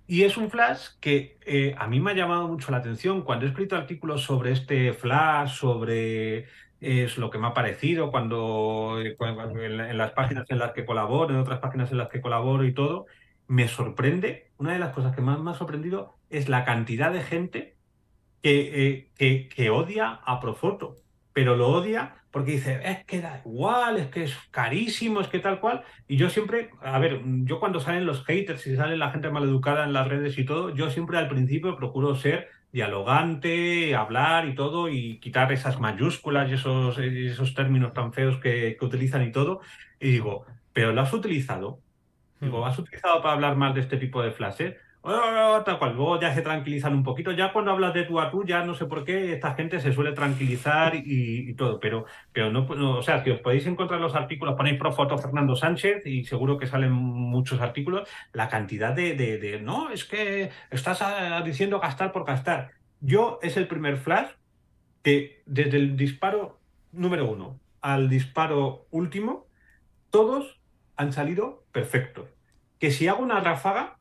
[0.08, 3.46] Y es un flash que eh, a mí me ha llamado mucho la atención cuando
[3.46, 6.48] he escrito artículos sobre este flash, sobre
[6.82, 11.34] es lo que me ha parecido cuando, eh, en, las páginas en las que colaboro,
[11.34, 13.06] en otras páginas en las que colaboro y todo,
[13.50, 17.24] me sorprende, una de las cosas que más me ha sorprendido es la cantidad de
[17.24, 17.76] gente
[18.44, 20.98] que, eh, que, odia a Profoto,
[21.34, 25.40] pero lo odia porque dice, es que da igual, es que es carísimo, es que
[25.40, 25.84] tal cual.
[26.08, 29.84] Y yo siempre, a ver, yo cuando salen los haters y sale la gente maleducada
[29.84, 34.90] en las redes y todo, yo siempre al principio procuro ser dialogante, hablar y todo,
[34.90, 39.62] y quitar esas mayúsculas y esos, esos términos tan feos que, que utilizan y todo.
[40.00, 41.82] Y digo, pero lo has utilizado,
[42.40, 44.76] Digo, ¿has utilizado para hablar mal de este tipo de flashes?
[45.02, 45.96] oh, tal cual.
[45.96, 47.32] Luego ya se tranquilizan un poquito.
[47.32, 49.94] Ya cuando hablas de tú a tú, ya no sé por qué esta gente se
[49.94, 51.80] suele tranquilizar y, todo.
[51.80, 52.66] Pero, pero no,
[52.98, 56.58] o sea, si os podéis encontrar los artículos, ponéis pro foto Fernando Sánchez y seguro
[56.58, 58.08] que salen muchos artículos.
[58.34, 62.72] La cantidad de, de, no, es que estás ah, diciendo gastar por gastar.
[63.02, 64.30] Yo es el primer flash
[65.04, 66.60] que desde el disparo
[66.92, 69.48] número uno al disparo último,
[70.10, 70.60] todos
[70.98, 72.30] han salido perfectos.
[72.80, 73.98] Que si hago una ráfaga,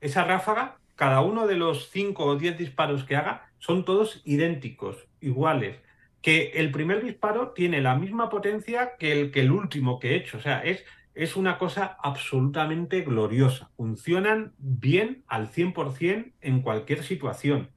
[0.00, 5.08] esa ráfaga, cada uno de los 5 o 10 disparos que haga, son todos idénticos,
[5.20, 5.78] iguales.
[6.20, 10.16] Que el primer disparo tiene la misma potencia que el, que el último que he
[10.16, 10.38] hecho.
[10.38, 13.70] O sea, es, es una cosa absolutamente gloriosa.
[13.76, 17.70] Funcionan bien al 100% en cualquier situación.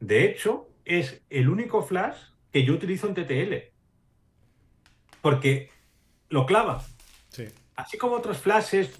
[0.00, 2.16] De hecho, es el único flash
[2.52, 3.54] que yo utilizo en TTL.
[5.20, 5.70] Porque
[6.30, 6.82] lo clava.
[7.80, 8.98] Así como otros flashes,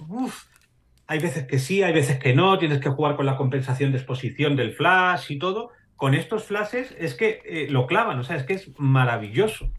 [1.06, 3.98] hay veces que sí, hay veces que no, tienes que jugar con la compensación de
[3.98, 5.70] exposición del flash y todo.
[5.96, 9.70] Con estos flashes es que eh, lo clavan, o sea, es que es maravilloso.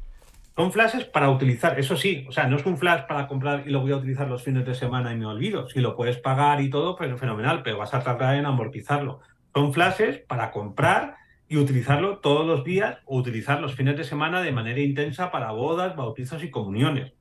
[0.55, 3.71] Son flashes para utilizar, eso sí, o sea, no es un flash para comprar y
[3.71, 5.69] lo voy a utilizar los fines de semana y me olvido.
[5.69, 9.21] Si lo puedes pagar y todo, pues fenomenal, pero vas a tardar en amortizarlo.
[9.55, 11.15] Son flashes para comprar
[11.47, 15.51] y utilizarlo todos los días o utilizar los fines de semana de manera intensa para
[15.51, 17.13] bodas, bautizos y comuniones.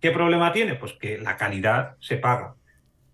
[0.00, 0.74] ¿Qué problema tiene?
[0.74, 2.54] Pues que la calidad se paga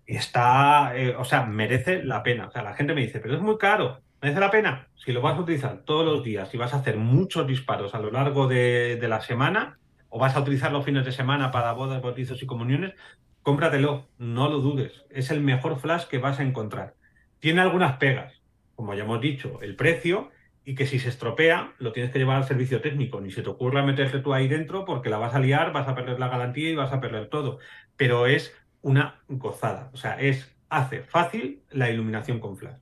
[0.07, 2.47] está, eh, o sea, merece la pena.
[2.47, 3.99] O sea, la gente me dice, pero es muy caro.
[4.21, 4.87] ¿Merece la pena?
[4.95, 7.99] Si lo vas a utilizar todos los días y vas a hacer muchos disparos a
[7.99, 9.77] lo largo de, la semana,
[10.09, 12.95] o vas a utilizar los fines de semana para bodas, bautizos y comuniones,
[13.43, 15.05] cómpratelo, no lo dudes.
[15.09, 16.95] Es el mejor flash que vas a encontrar.
[17.39, 18.41] Tiene algunas pegas,
[18.75, 20.31] como ya hemos dicho, el precio
[20.67, 23.21] y que si se estropea lo tienes que llevar al servicio técnico.
[23.21, 25.95] Ni se te ocurra meterte tú ahí dentro porque la vas a liar, vas a
[25.95, 27.59] perder la garantía y vas a perder todo.
[27.95, 29.89] Pero es una gozada.
[29.93, 32.81] O sea, es, hace fácil la iluminación con flash.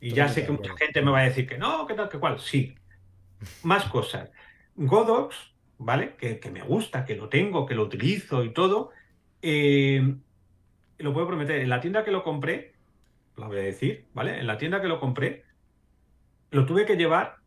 [0.00, 2.18] Y ya sé que mucha gente me va a decir que no, que tal, que
[2.18, 2.40] cual.
[2.40, 2.74] Sí.
[3.62, 4.32] Más cosas.
[4.74, 6.16] Godox, ¿vale?
[6.16, 8.90] Que, me gusta, que lo tengo, que lo utilizo y todo.
[9.42, 10.16] Eh,
[10.98, 11.60] lo puedo prometer.
[11.60, 12.74] En la tienda que lo compré,
[13.36, 14.40] lo voy a decir, ¿vale?
[14.40, 15.43] En la tienda que lo compré,
[16.54, 17.38] lo tuve que llevar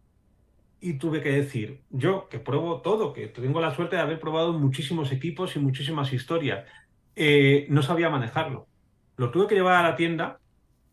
[0.82, 4.52] y tuve que decir, yo que pruebo todo, que tengo la suerte de haber probado
[4.52, 6.68] muchísimos equipos y muchísimas historias,
[7.16, 8.68] eh, no sabía manejarlo.
[9.16, 10.40] Lo tuve que llevar a la tienda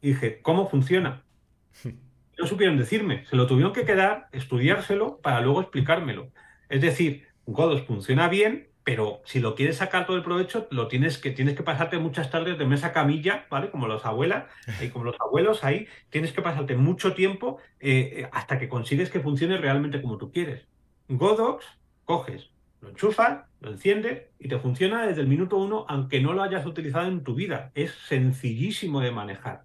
[0.01, 1.25] y dije, ¿cómo funciona?
[2.37, 6.33] No supieron decirme, se lo tuvieron que quedar, estudiárselo para luego explicármelo.
[6.69, 11.17] Es decir, Godos funciona bien, pero si lo quieres sacar todo el provecho, lo tienes
[11.17, 13.71] que, tienes que pasarte muchas tardes de mesa camilla, ¿vale?
[13.71, 14.45] Como las abuelas
[14.81, 19.21] y como los abuelos ahí, tienes que pasarte mucho tiempo eh, hasta que consigues que
[19.21, 20.69] funcione realmente como tú quieres.
[21.09, 21.65] Godox,
[22.05, 22.51] coges,
[22.83, 26.67] lo enchufas, lo enciendes y te funciona desde el minuto uno, aunque no lo hayas
[26.67, 27.73] utilizado en tu vida.
[27.75, 29.65] Es sencillísimo de manejar.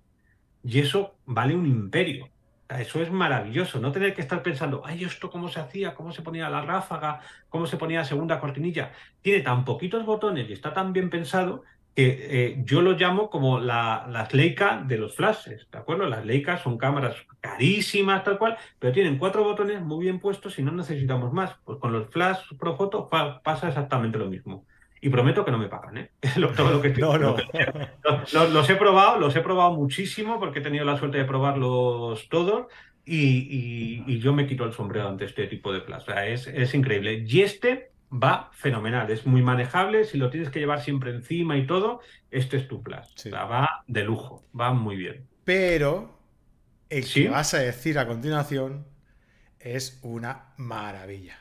[0.64, 2.30] Y eso vale un imperio.
[2.70, 3.80] Eso es maravilloso.
[3.80, 7.22] No tener que estar pensando, ay, esto cómo se hacía, cómo se ponía la ráfaga,
[7.50, 8.92] cómo se ponía la segunda cortinilla.
[9.22, 11.64] Tiene tan poquitos botones y está tan bien pensado
[11.96, 16.08] que eh, yo lo llamo como las Leica de los flashes, ¿de acuerdo?
[16.08, 20.64] Las Leica son cámaras carísimas, tal cual, pero tienen cuatro botones muy bien puestos y
[20.64, 21.56] no necesitamos más.
[21.66, 24.66] Pues con los flash Profoto pasa exactamente lo mismo.
[25.02, 26.12] Y prometo que no me pagan, ¿eh?
[26.56, 27.38] todo lo que no, no.
[28.50, 32.68] los, he probado, los he probado muchísimo porque he tenido la suerte de probarlos todos
[33.06, 35.80] y, yo me quito el sombrero ante este tipo de.
[35.80, 37.24] O sea, es, es increíble.
[37.26, 41.66] Y este va fenomenal, es muy manejable, si lo tienes que llevar siempre encima y
[41.66, 43.04] todo, este es tu plan.
[43.34, 45.28] va de lujo, va muy bien.
[45.44, 46.20] Pero
[46.90, 48.88] el que vas a decir a continuación
[49.60, 51.38] es una maravilla.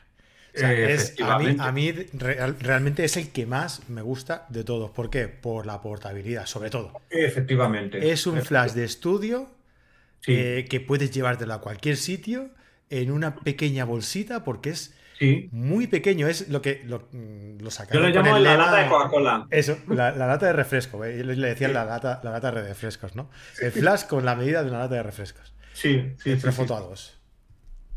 [1.21, 4.91] A mí, realmente es el que más me gusta de todos.
[4.91, 5.27] ¿Por qué?
[5.27, 6.93] Por la portabilidad, sobre todo.
[7.09, 8.11] Efectivamente.
[8.11, 9.49] Es un flash de estudio
[10.27, 12.49] eh, que puedes llevártelo a cualquier sitio
[12.89, 14.93] en una pequeña bolsita porque es
[15.51, 19.47] muy pequeño, es lo que lo, mm, lo Yo lo llamo la lata de Coca-Cola.
[19.49, 21.03] Eso, la, lata de refresco.
[21.03, 21.23] ¿eh?
[21.23, 23.29] Le decían la, lata, la lata de refrescos, ¿no?
[23.61, 25.53] El flash con la medida de una lata de refrescos.
[25.73, 26.31] Sí, sí.
[26.31, 27.18] El Profoto A2.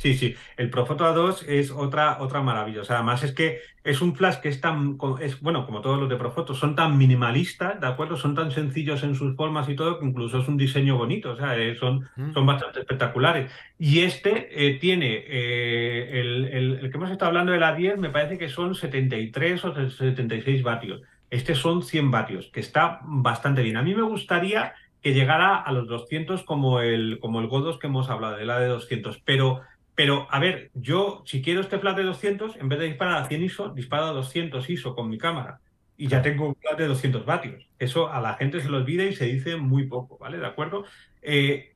[0.02, 0.34] Sí, sí.
[0.56, 2.80] El Profoto A2 es otra, otra maravilla.
[2.80, 5.96] O sea, además es que es un flash que es tan, es, bueno, como todos
[6.00, 8.16] los de Profoto, son tan minimalistas, ¿de acuerdo?
[8.16, 11.30] Son tan sencillos en sus formas y todo, que incluso es un diseño bonito.
[11.30, 12.32] O sea, eh, son, mm.
[12.32, 13.52] son bastante espectaculares.
[13.78, 18.10] Y este eh, tiene, eh, el, el, que hemos estado hablando de la 10, me
[18.10, 21.02] parece que son 73 o 76 vatios.
[21.30, 23.76] Este son 100 vatios, que está bastante bien.
[23.76, 27.88] A mí me gustaría que llegara a los 200 como el, como el Godos que
[27.88, 29.60] hemos hablado, de la de 200, pero
[29.94, 33.28] pero, a ver, yo si quiero este flash de 200, en vez de disparar a
[33.28, 35.60] 100 ISO, disparo a 200 ISO con mi cámara.
[35.96, 37.68] y ya tengo un flash de 200 vatios.
[37.78, 40.38] Eso a la gente se lo olvida y se dice muy poco, ¿vale?
[40.38, 40.84] ¿De acuerdo?
[41.20, 41.74] Eh,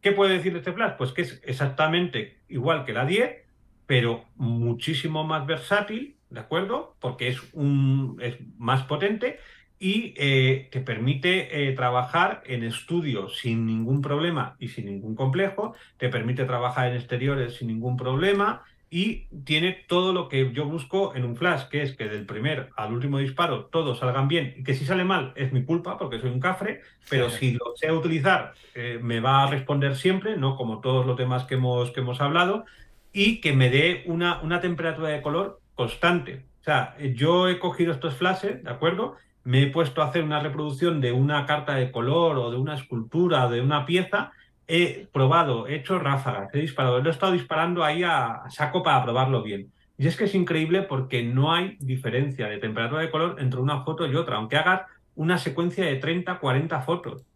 [0.00, 0.94] ¿Qué puede decir este flash?
[0.96, 3.44] Pues que es exactamente igual que la 10,
[3.86, 6.96] pero muchísimo más versátil, ¿de acuerdo?
[7.00, 9.38] Porque es, un, es más potente
[9.82, 15.74] y eh, te permite eh, trabajar en estudio sin ningún problema y sin ningún complejo,
[15.96, 21.14] te permite trabajar en exteriores sin ningún problema y tiene todo lo que yo busco
[21.14, 24.64] en un flash, que es que del primer al último disparo todos salgan bien y
[24.64, 27.90] que si sale mal es mi culpa porque soy un cafre, pero si lo sé
[27.90, 32.00] utilizar eh, me va a responder siempre, no como todos los temas que hemos, que
[32.00, 32.66] hemos hablado,
[33.14, 36.44] y que me dé una, una temperatura de color constante.
[36.60, 39.16] O sea, yo he cogido estos flashes, ¿de acuerdo?
[39.44, 42.74] Me he puesto a hacer una reproducción de una carta de color o de una
[42.74, 44.32] escultura o de una pieza,
[44.66, 49.02] he probado, he hecho ráfagas, he disparado, lo he estado disparando ahí a, saco para
[49.02, 49.72] probarlo bien.
[49.98, 53.82] Y es que es increíble porque no hay diferencia de temperatura de color entre una
[53.82, 54.82] foto y otra, aunque hagas
[55.14, 57.26] una secuencia de 30, 40 fotos.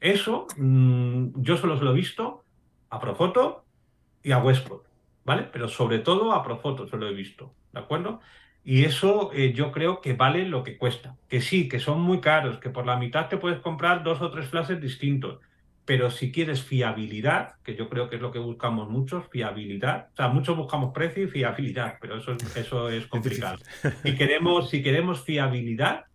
[0.00, 2.44] Eso mm, yo solo lo he visto
[2.90, 3.64] a Profoto
[4.22, 4.84] y a Westport,
[5.24, 5.48] ¿vale?
[5.52, 8.20] Pero sobre todo a Profoto se lo he visto, ¿de acuerdo?
[8.64, 11.16] Y eso eh, yo creo que vale lo que cuesta.
[11.28, 14.30] Que sí, que son muy caros, que por la mitad te puedes comprar dos o
[14.30, 15.38] tres flashes distintos.
[15.84, 20.08] Pero si quieres fiabilidad, que yo creo que es lo que buscamos muchos, fiabilidad.
[20.14, 23.58] O sea, muchos buscamos precio y fiabilidad, pero eso, eso es complicado.
[24.02, 26.06] Si queremos, si queremos fiabilidad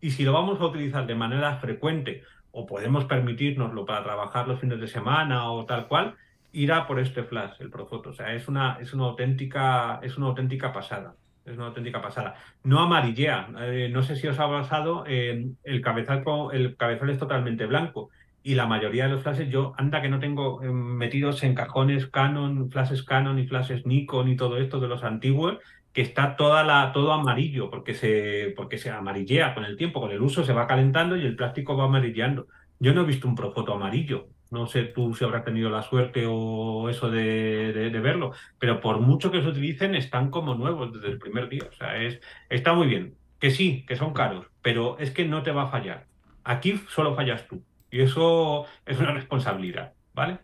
[0.00, 4.60] y si lo vamos a utilizar de manera frecuente o podemos permitirnoslo para trabajar los
[4.60, 6.14] fines de semana o tal cual,
[6.52, 8.10] irá por este flash, el Profoto.
[8.10, 11.16] O sea, es una, es una, auténtica, es una auténtica pasada
[11.46, 12.34] es una auténtica pasada.
[12.64, 17.66] No amarillea, eh, no sé si os ha pasado, el, cabezal, el cabezal es totalmente
[17.66, 18.10] blanco
[18.46, 22.06] y la mayoría de los flashes yo, anda que no tengo eh, metidos en cajones
[22.06, 25.58] Canon, flashes Canon y flashes Nikon y todo esto de los antiguos,
[25.92, 30.12] que está toda la, todo amarillo porque se, porque se amarillea con el tiempo, con
[30.12, 32.46] el uso se va calentando y el plástico va amarilleando.
[32.78, 34.28] Yo no he visto un profoto amarillo.
[34.50, 39.30] No sé tú si habrás tenido la suerte o eso de, verlo, pero por mucho
[39.30, 41.64] que se utilicen, están como nuevos desde el primer día.
[41.68, 43.16] O sea, es, está muy bien.
[43.40, 46.06] Que sí, que son caros, pero es que no te va a fallar.
[46.44, 47.62] Aquí solo fallas tú.
[47.90, 50.38] Y eso es una responsabilidad, ¿vale?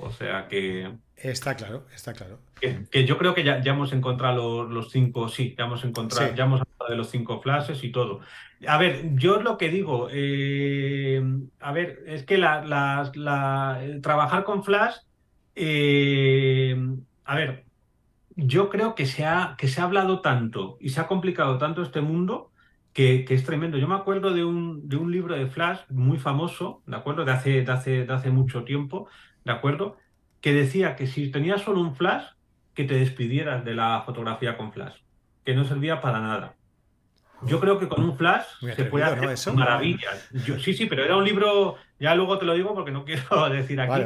[0.00, 0.92] O sea que.
[1.16, 2.40] Está claro, está claro.
[2.60, 6.44] Que, yo creo que ya, ya hemos encontrado los, cinco, sí, ya hemos encontrado, ya
[6.44, 8.20] hemos hablado de los cinco flashes y todo.
[8.66, 11.22] A ver, yo lo que digo, eh,
[11.60, 13.10] a ver, es que la,
[14.02, 14.96] trabajar con Flash,
[15.54, 16.76] eh,
[17.24, 17.64] a ver,
[18.36, 21.82] yo creo que se, ha, que se ha hablado tanto y se ha complicado tanto
[21.82, 22.50] este mundo
[22.92, 23.78] que, es tremendo.
[23.78, 27.24] Yo me acuerdo de un, de un, libro de Flash muy famoso, ¿de acuerdo?
[27.24, 29.08] De hace, de hace, de hace mucho tiempo,
[29.44, 29.96] ¿de acuerdo?
[30.42, 32.24] Que decía que si tenías solo un Flash,
[32.74, 34.96] que te despidieras de la fotografía con Flash,
[35.44, 36.56] que no servía para nada.
[37.44, 38.44] Yo creo que con un flash
[38.76, 40.30] se puede hacer maravillas.
[40.60, 43.80] sí, sí, pero era un libro, ya luego te lo digo porque no quiero decir
[43.80, 44.04] aquí.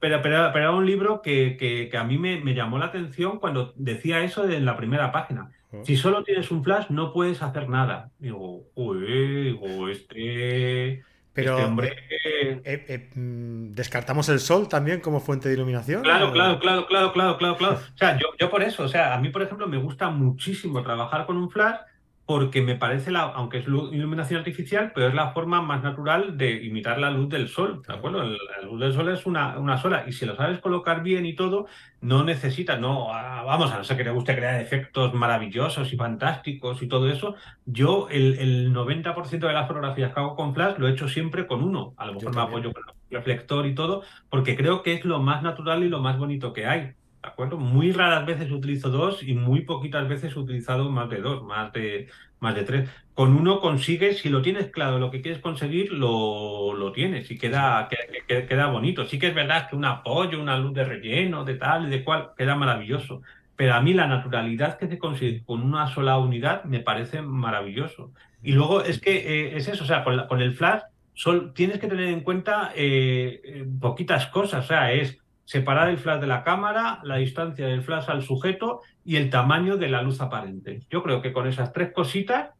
[0.00, 3.72] Pero, pero, era un libro que, que, a mí me, me, llamó la atención cuando
[3.76, 5.50] decía eso en la primera página.
[5.82, 8.10] Si solo tienes un flash, no puedes hacer nada.
[8.18, 11.02] Digo, digo, este.
[11.38, 11.96] Pero, este hombre...
[12.10, 16.02] Eh, eh, eh, mm, ¿descartamos el sol también como fuente de iluminación?
[16.02, 17.74] Claro, claro, claro, claro, claro, claro, claro.
[17.76, 20.82] O sea, yo, yo por eso, o sea, a mí, por ejemplo, me gusta muchísimo
[20.82, 21.78] trabajar con un flash
[22.28, 26.62] porque me parece, la, aunque es iluminación artificial, pero es la forma más natural de
[26.62, 28.22] imitar la luz del sol, ¿de acuerdo?
[28.22, 31.34] La luz del sol es una, una sola, y si lo sabes colocar bien y
[31.34, 31.68] todo,
[32.02, 35.96] no necesitas, no, ah, vamos, a no ser que te guste crear efectos maravillosos y
[35.96, 40.76] fantásticos y todo eso, yo el, el 90% de las fotografías que hago con flash
[40.76, 43.74] lo he hecho siempre con uno, a lo mejor me apoyo con el reflector y
[43.74, 46.92] todo, porque creo que es lo más natural y lo más bonito que hay.
[47.22, 47.58] ¿De acuerdo?
[47.58, 51.72] Muy raras veces utilizo dos y muy poquitas veces he utilizado más de dos, más
[51.72, 52.08] de,
[52.40, 52.90] más de tres.
[53.14, 57.38] Con uno consigues, si lo tienes claro, lo que quieres conseguir, lo, lo tienes y
[57.38, 59.04] queda, queda, queda, bonito.
[59.06, 62.04] Sí que es verdad que un apoyo, una luz de relleno, de tal y de
[62.04, 63.22] cual, queda maravilloso.
[63.56, 68.12] Pero a mí la naturalidad que se consigue con una sola unidad me parece maravilloso.
[68.42, 70.82] Y luego es que eh, es eso, o sea, con, con el flash
[71.18, 75.18] sol, tienes que tener en cuenta eh, eh, poquitas cosas, o sea, es
[75.48, 79.78] separar el flash de la cámara, la distancia del flash al sujeto y el tamaño
[79.78, 80.82] de la luz aparente.
[80.90, 82.50] Yo creo que con esas tres cositas,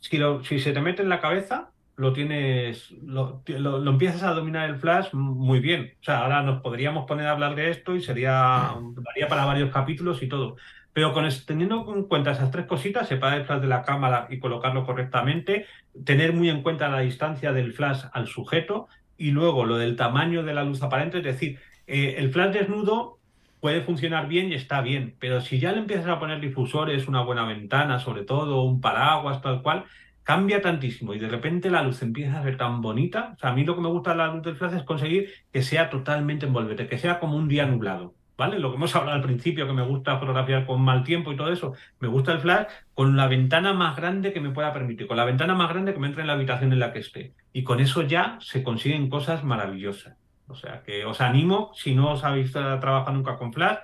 [0.00, 0.18] si,
[0.58, 3.42] se te mete en la cabeza, lo tienes, lo,
[3.88, 5.94] empiezas a dominar el flash muy bien.
[5.98, 9.72] O sea, ahora nos podríamos poner a hablar de esto y sería, daría para varios
[9.72, 10.56] capítulos y todo.
[10.92, 14.38] Pero con, teniendo en cuenta esas tres cositas, separar el flash de la cámara y
[14.40, 15.64] colocarlo correctamente,
[16.04, 20.42] tener muy en cuenta la distancia del flash al sujeto y luego lo del tamaño
[20.42, 23.18] de la luz aparente, es decir, eh, el flash desnudo
[23.60, 27.22] puede funcionar bien y está bien, pero si ya le empiezas a poner difusores, una
[27.22, 29.84] buena ventana, sobre todo, un paraguas, tal cual,
[30.26, 33.32] cambia tantísimo y de repente la luz empieza a ser tan bonita.
[33.36, 35.30] O sea, a mí lo que me gusta de la luz del flash es conseguir
[35.52, 38.14] que sea totalmente envolvente, que sea como un día nublado.
[38.36, 38.58] ¿Vale?
[38.58, 41.50] Lo que hemos hablado al principio, que me gusta fotografiar con mal tiempo y todo
[41.50, 45.16] eso, me gusta el flash con la ventana más grande que me pueda permitir, con
[45.16, 47.32] la ventana más grande que me entre en la habitación en la que esté.
[47.54, 50.25] Y con eso ya se consiguen cosas maravillosas.
[50.48, 53.78] O sea, que os animo, si no os habéis trabajado nunca con flash,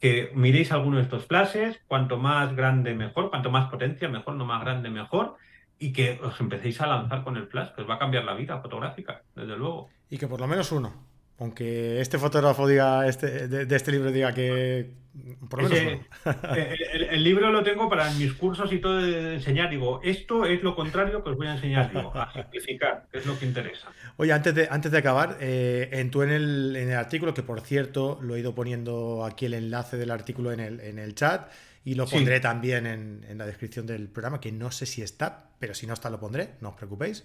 [0.00, 4.44] que miréis alguno de estos flashes, cuanto más grande mejor, cuanto más potencia mejor, no
[4.44, 5.36] más grande mejor,
[5.78, 8.34] y que os empecéis a lanzar con el flash, que os va a cambiar la
[8.34, 9.88] vida fotográfica, desde luego.
[10.10, 11.13] Y que por lo menos uno.
[11.38, 15.02] Aunque este fotógrafo diga, este, de, este libro diga que.
[15.48, 16.00] Por lo menos
[16.56, 16.74] eh,
[17.10, 19.70] el, libro lo tengo para mis cursos y todo de enseñar.
[19.70, 21.92] Digo, esto es lo contrario que os voy a enseñar.
[21.92, 23.88] Digo, a simplificar, que es lo que interesa.
[24.16, 27.42] Oye, antes de, antes de acabar, eh, en, tú en el, en el artículo, que
[27.42, 31.14] por cierto lo he ido poniendo aquí el enlace del artículo en el, en el
[31.14, 31.48] chat
[31.84, 35.50] y lo pondré también en, en la descripción del programa, que no sé si está,
[35.58, 37.24] pero si no está lo pondré, no os preocupéis.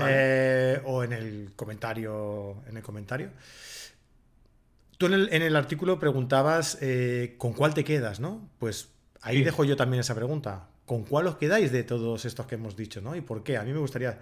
[0.00, 2.62] Eh, o en el comentario.
[2.68, 3.30] En el comentario.
[4.98, 8.48] Tú en el, artículo preguntabas eh, con cuál te quedas, ¿no?
[8.58, 8.88] Pues
[9.22, 10.68] ahí dejo yo también esa pregunta.
[10.86, 13.16] ¿Con cuál os quedáis de todos estos que hemos dicho, ¿no?
[13.16, 13.56] ¿Y por qué?
[13.56, 14.20] A mí me gustaría,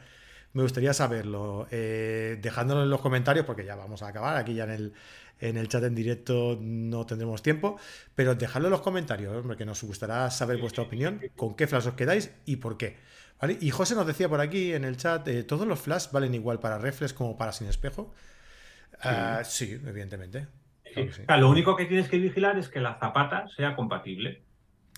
[0.54, 1.66] me gustaría saberlo.
[1.70, 4.36] Eh, dejándolo en los comentarios, porque ya vamos a acabar.
[4.36, 4.92] Aquí ya en el,
[5.40, 7.76] en el chat en directo no tendremos tiempo.
[8.14, 11.20] Pero dejadlo en los comentarios, porque nos gustará saber vuestra opinión.
[11.36, 12.96] ¿Con qué flash os quedáis y por qué?
[13.61, 16.61] Y José nos decía por aquí en el chat, eh, ¿todos los flash valen igual
[16.61, 18.14] para reflex como para sin espejo?
[19.43, 20.47] sí, ah, evidentemente.
[21.38, 24.43] lo único que tienes que vigilar es que la zapata sea compatible.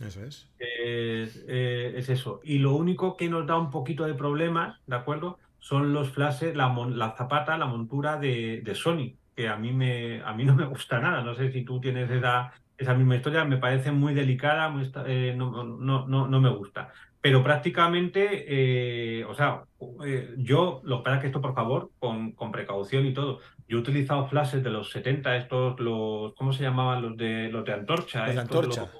[0.04, 0.50] Eso es.
[0.58, 2.40] Eh, es eso.
[2.44, 5.38] Y lo único que nos da un poquito de problemas, ¿de acuerdo?
[5.58, 10.44] Son los flashes, la, zapata, la montura de, Sony, que a mí, me, a mí
[10.44, 11.22] no me gusta nada.
[11.22, 14.70] No sé si tú tienes esa, esa misma historia, me parece muy delicada,
[15.06, 16.92] eh, no, no, no, no me gusta
[17.24, 19.62] pero prácticamente, eh, o sea,
[20.04, 23.80] eh, yo, lo que que esto, por favor, con, con, precaución y todo, yo he
[23.80, 27.00] utilizado flashes de los 70, estos, los, ¿cómo se llamaban?
[27.00, 28.26] Los de, los de antorcha.
[28.26, 28.90] Los de antorcha.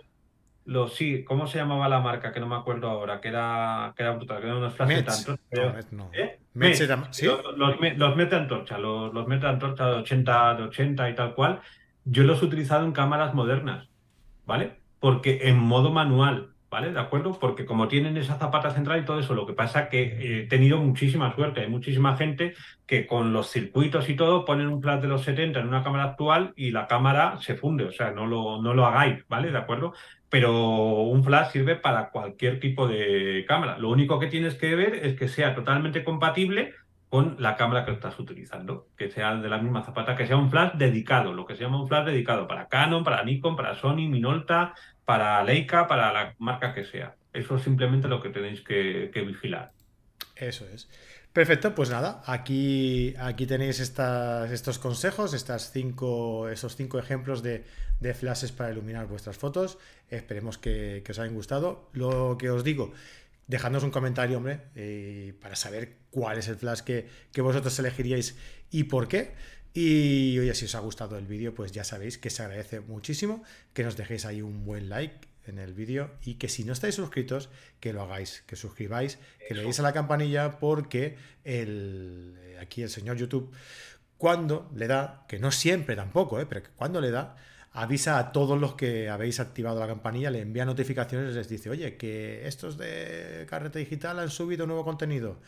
[0.65, 2.33] Los, sí, ¿cómo se llamaba la marca?
[2.33, 5.13] Que no me acuerdo ahora, que era, que era brutal, que eran unos flashes de
[5.13, 5.87] antorcha.
[5.91, 6.11] No, no.
[6.15, 6.41] ¿Eh?
[7.11, 7.27] ¿Sí?
[7.27, 11.61] Los, los, antorcha, los, los mete antorcha de 80, de 80 y tal cual,
[12.07, 13.91] yo los he utilizado en cámaras modernas,
[14.47, 14.81] ¿vale?
[14.99, 16.91] Porque en modo manual, ¿vale?
[16.93, 17.39] ¿De acuerdo?
[17.39, 20.41] Porque como tienen esa zapata central y todo eso, lo que pasa es que eh,
[20.41, 21.61] he tenido muchísima suerte.
[21.61, 22.55] Hay muchísima gente
[22.85, 26.03] que con los circuitos y todo ponen un flash de los 70 en una cámara
[26.03, 27.85] actual y la cámara se funde.
[27.85, 29.53] O sea, no lo, no lo hagáis, ¿vale?
[29.53, 29.95] ¿De acuerdo?
[30.29, 33.79] Pero un flash sirve para cualquier tipo de cámara.
[33.79, 36.75] Lo único que tienes que ver es que sea totalmente compatible
[37.09, 40.51] con la cámara que estás utilizando, que sea de la misma zapata, que sea un
[40.51, 44.09] flash dedicado, lo que se llama un flash dedicado para Canon, para Nikon, para Sony,
[44.09, 44.75] Minolta,
[45.05, 47.15] para Leica, para la marca que sea.
[47.33, 49.73] Eso es simplemente lo que tenéis que, vigilar.
[50.37, 50.89] Eso es.
[51.33, 57.65] Perfecto, pues nada, aquí, aquí tenéis estas, estos consejos, estas cinco, esos cinco ejemplos de,
[58.15, 59.79] flashes para iluminar vuestras fotos.
[60.11, 61.91] Esperemos que, os hayan gustado.
[61.93, 62.93] Lo que os digo,
[63.49, 68.39] dejadnos un comentario, hombre, eh, para saber cuál es el flash que, que, vosotros elegiríais
[68.71, 69.35] y por qué.
[69.77, 73.43] Y oye, si os ha gustado el vídeo, pues ya sabéis que se agradece muchísimo
[73.73, 76.95] que nos dejéis ahí un buen like en el vídeo y que si no estáis
[76.95, 77.51] suscritos,
[77.81, 79.19] que lo hagáis, que suscribáis,
[79.49, 83.53] que le deis a la campanilla porque el, aquí el señor YouTube,
[84.17, 86.47] cuando le da, que no siempre tampoco, ¿eh?
[86.47, 87.35] pero cuando le da,
[87.73, 91.69] avisa a todos los que habéis activado la campanilla, le envía notificaciones y les dice,
[91.69, 95.41] oye, que estos de Carrete Digital han subido nuevo contenido.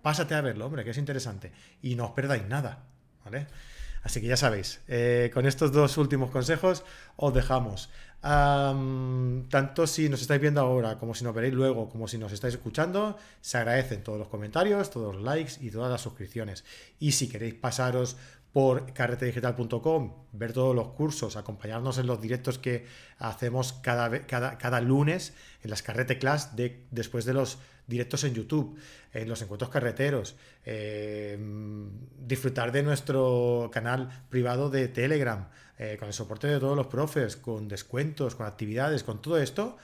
[0.00, 1.50] Pásate a verlo, hombre, que es interesante.
[1.82, 2.93] Y no os perdáis nada.
[4.02, 6.84] Así que ya sabéis, eh, con estos dos últimos consejos
[7.16, 7.88] os dejamos.
[8.20, 12.54] tanto si nos estáis viendo ahora, como si nos veréis luego, como si nos estáis
[12.54, 16.64] escuchando, se agradecen todos los comentarios, todos los likes y todas las suscripciones.
[16.98, 18.16] Y si queréis pasaros
[18.52, 22.86] por carretedigital.com, ver todos los cursos, acompañarnos en los directos que
[23.18, 28.34] hacemos cada, cada, cada lunes en las carrete class de, después de los directos en
[28.34, 28.78] YouTube,
[29.12, 31.38] en los encuentros carreteros, eh,
[32.18, 37.36] disfrutar de nuestro canal privado de Telegram, eh, con el soporte de todos los profes,
[37.36, 39.76] con descuentos, con actividades, con todo esto,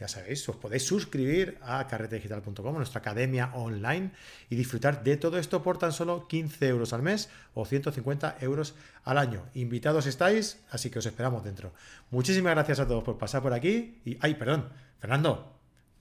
[0.00, 4.12] ya sabéis, os podéis suscribir a carretedigital.com, nuestra academia online,
[4.48, 8.74] y disfrutar de todo esto por tan solo 15 euros al mes o 150 euros
[9.04, 9.44] al año.
[9.52, 11.74] Invitados estáis, así que os esperamos dentro.
[12.10, 14.00] Muchísimas gracias a todos por pasar por aquí.
[14.06, 14.70] Y, ay, perdón,
[15.00, 15.59] Fernando,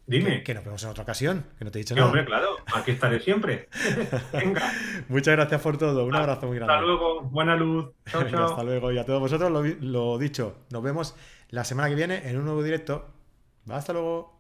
[0.10, 0.44] Dime.
[0.44, 2.08] Que, nos vemos en otra ocasión, que no te he dicho nada.
[2.08, 3.70] Hombre, claro, aquí estaré siempre.
[4.34, 4.72] Venga.
[5.08, 6.06] Muchas gracias por todo.
[6.06, 6.74] Un abrazo muy grande.
[6.74, 7.22] Hasta luego.
[7.22, 7.92] Buena luz.
[8.10, 8.46] Chao, chao.
[8.46, 8.92] hasta luego.
[8.92, 10.66] Y a todos vosotros lo, lo dicho.
[10.72, 11.16] Nos vemos
[11.50, 13.08] la semana que viene en un nuevo directo.
[13.70, 14.39] Hasta luego.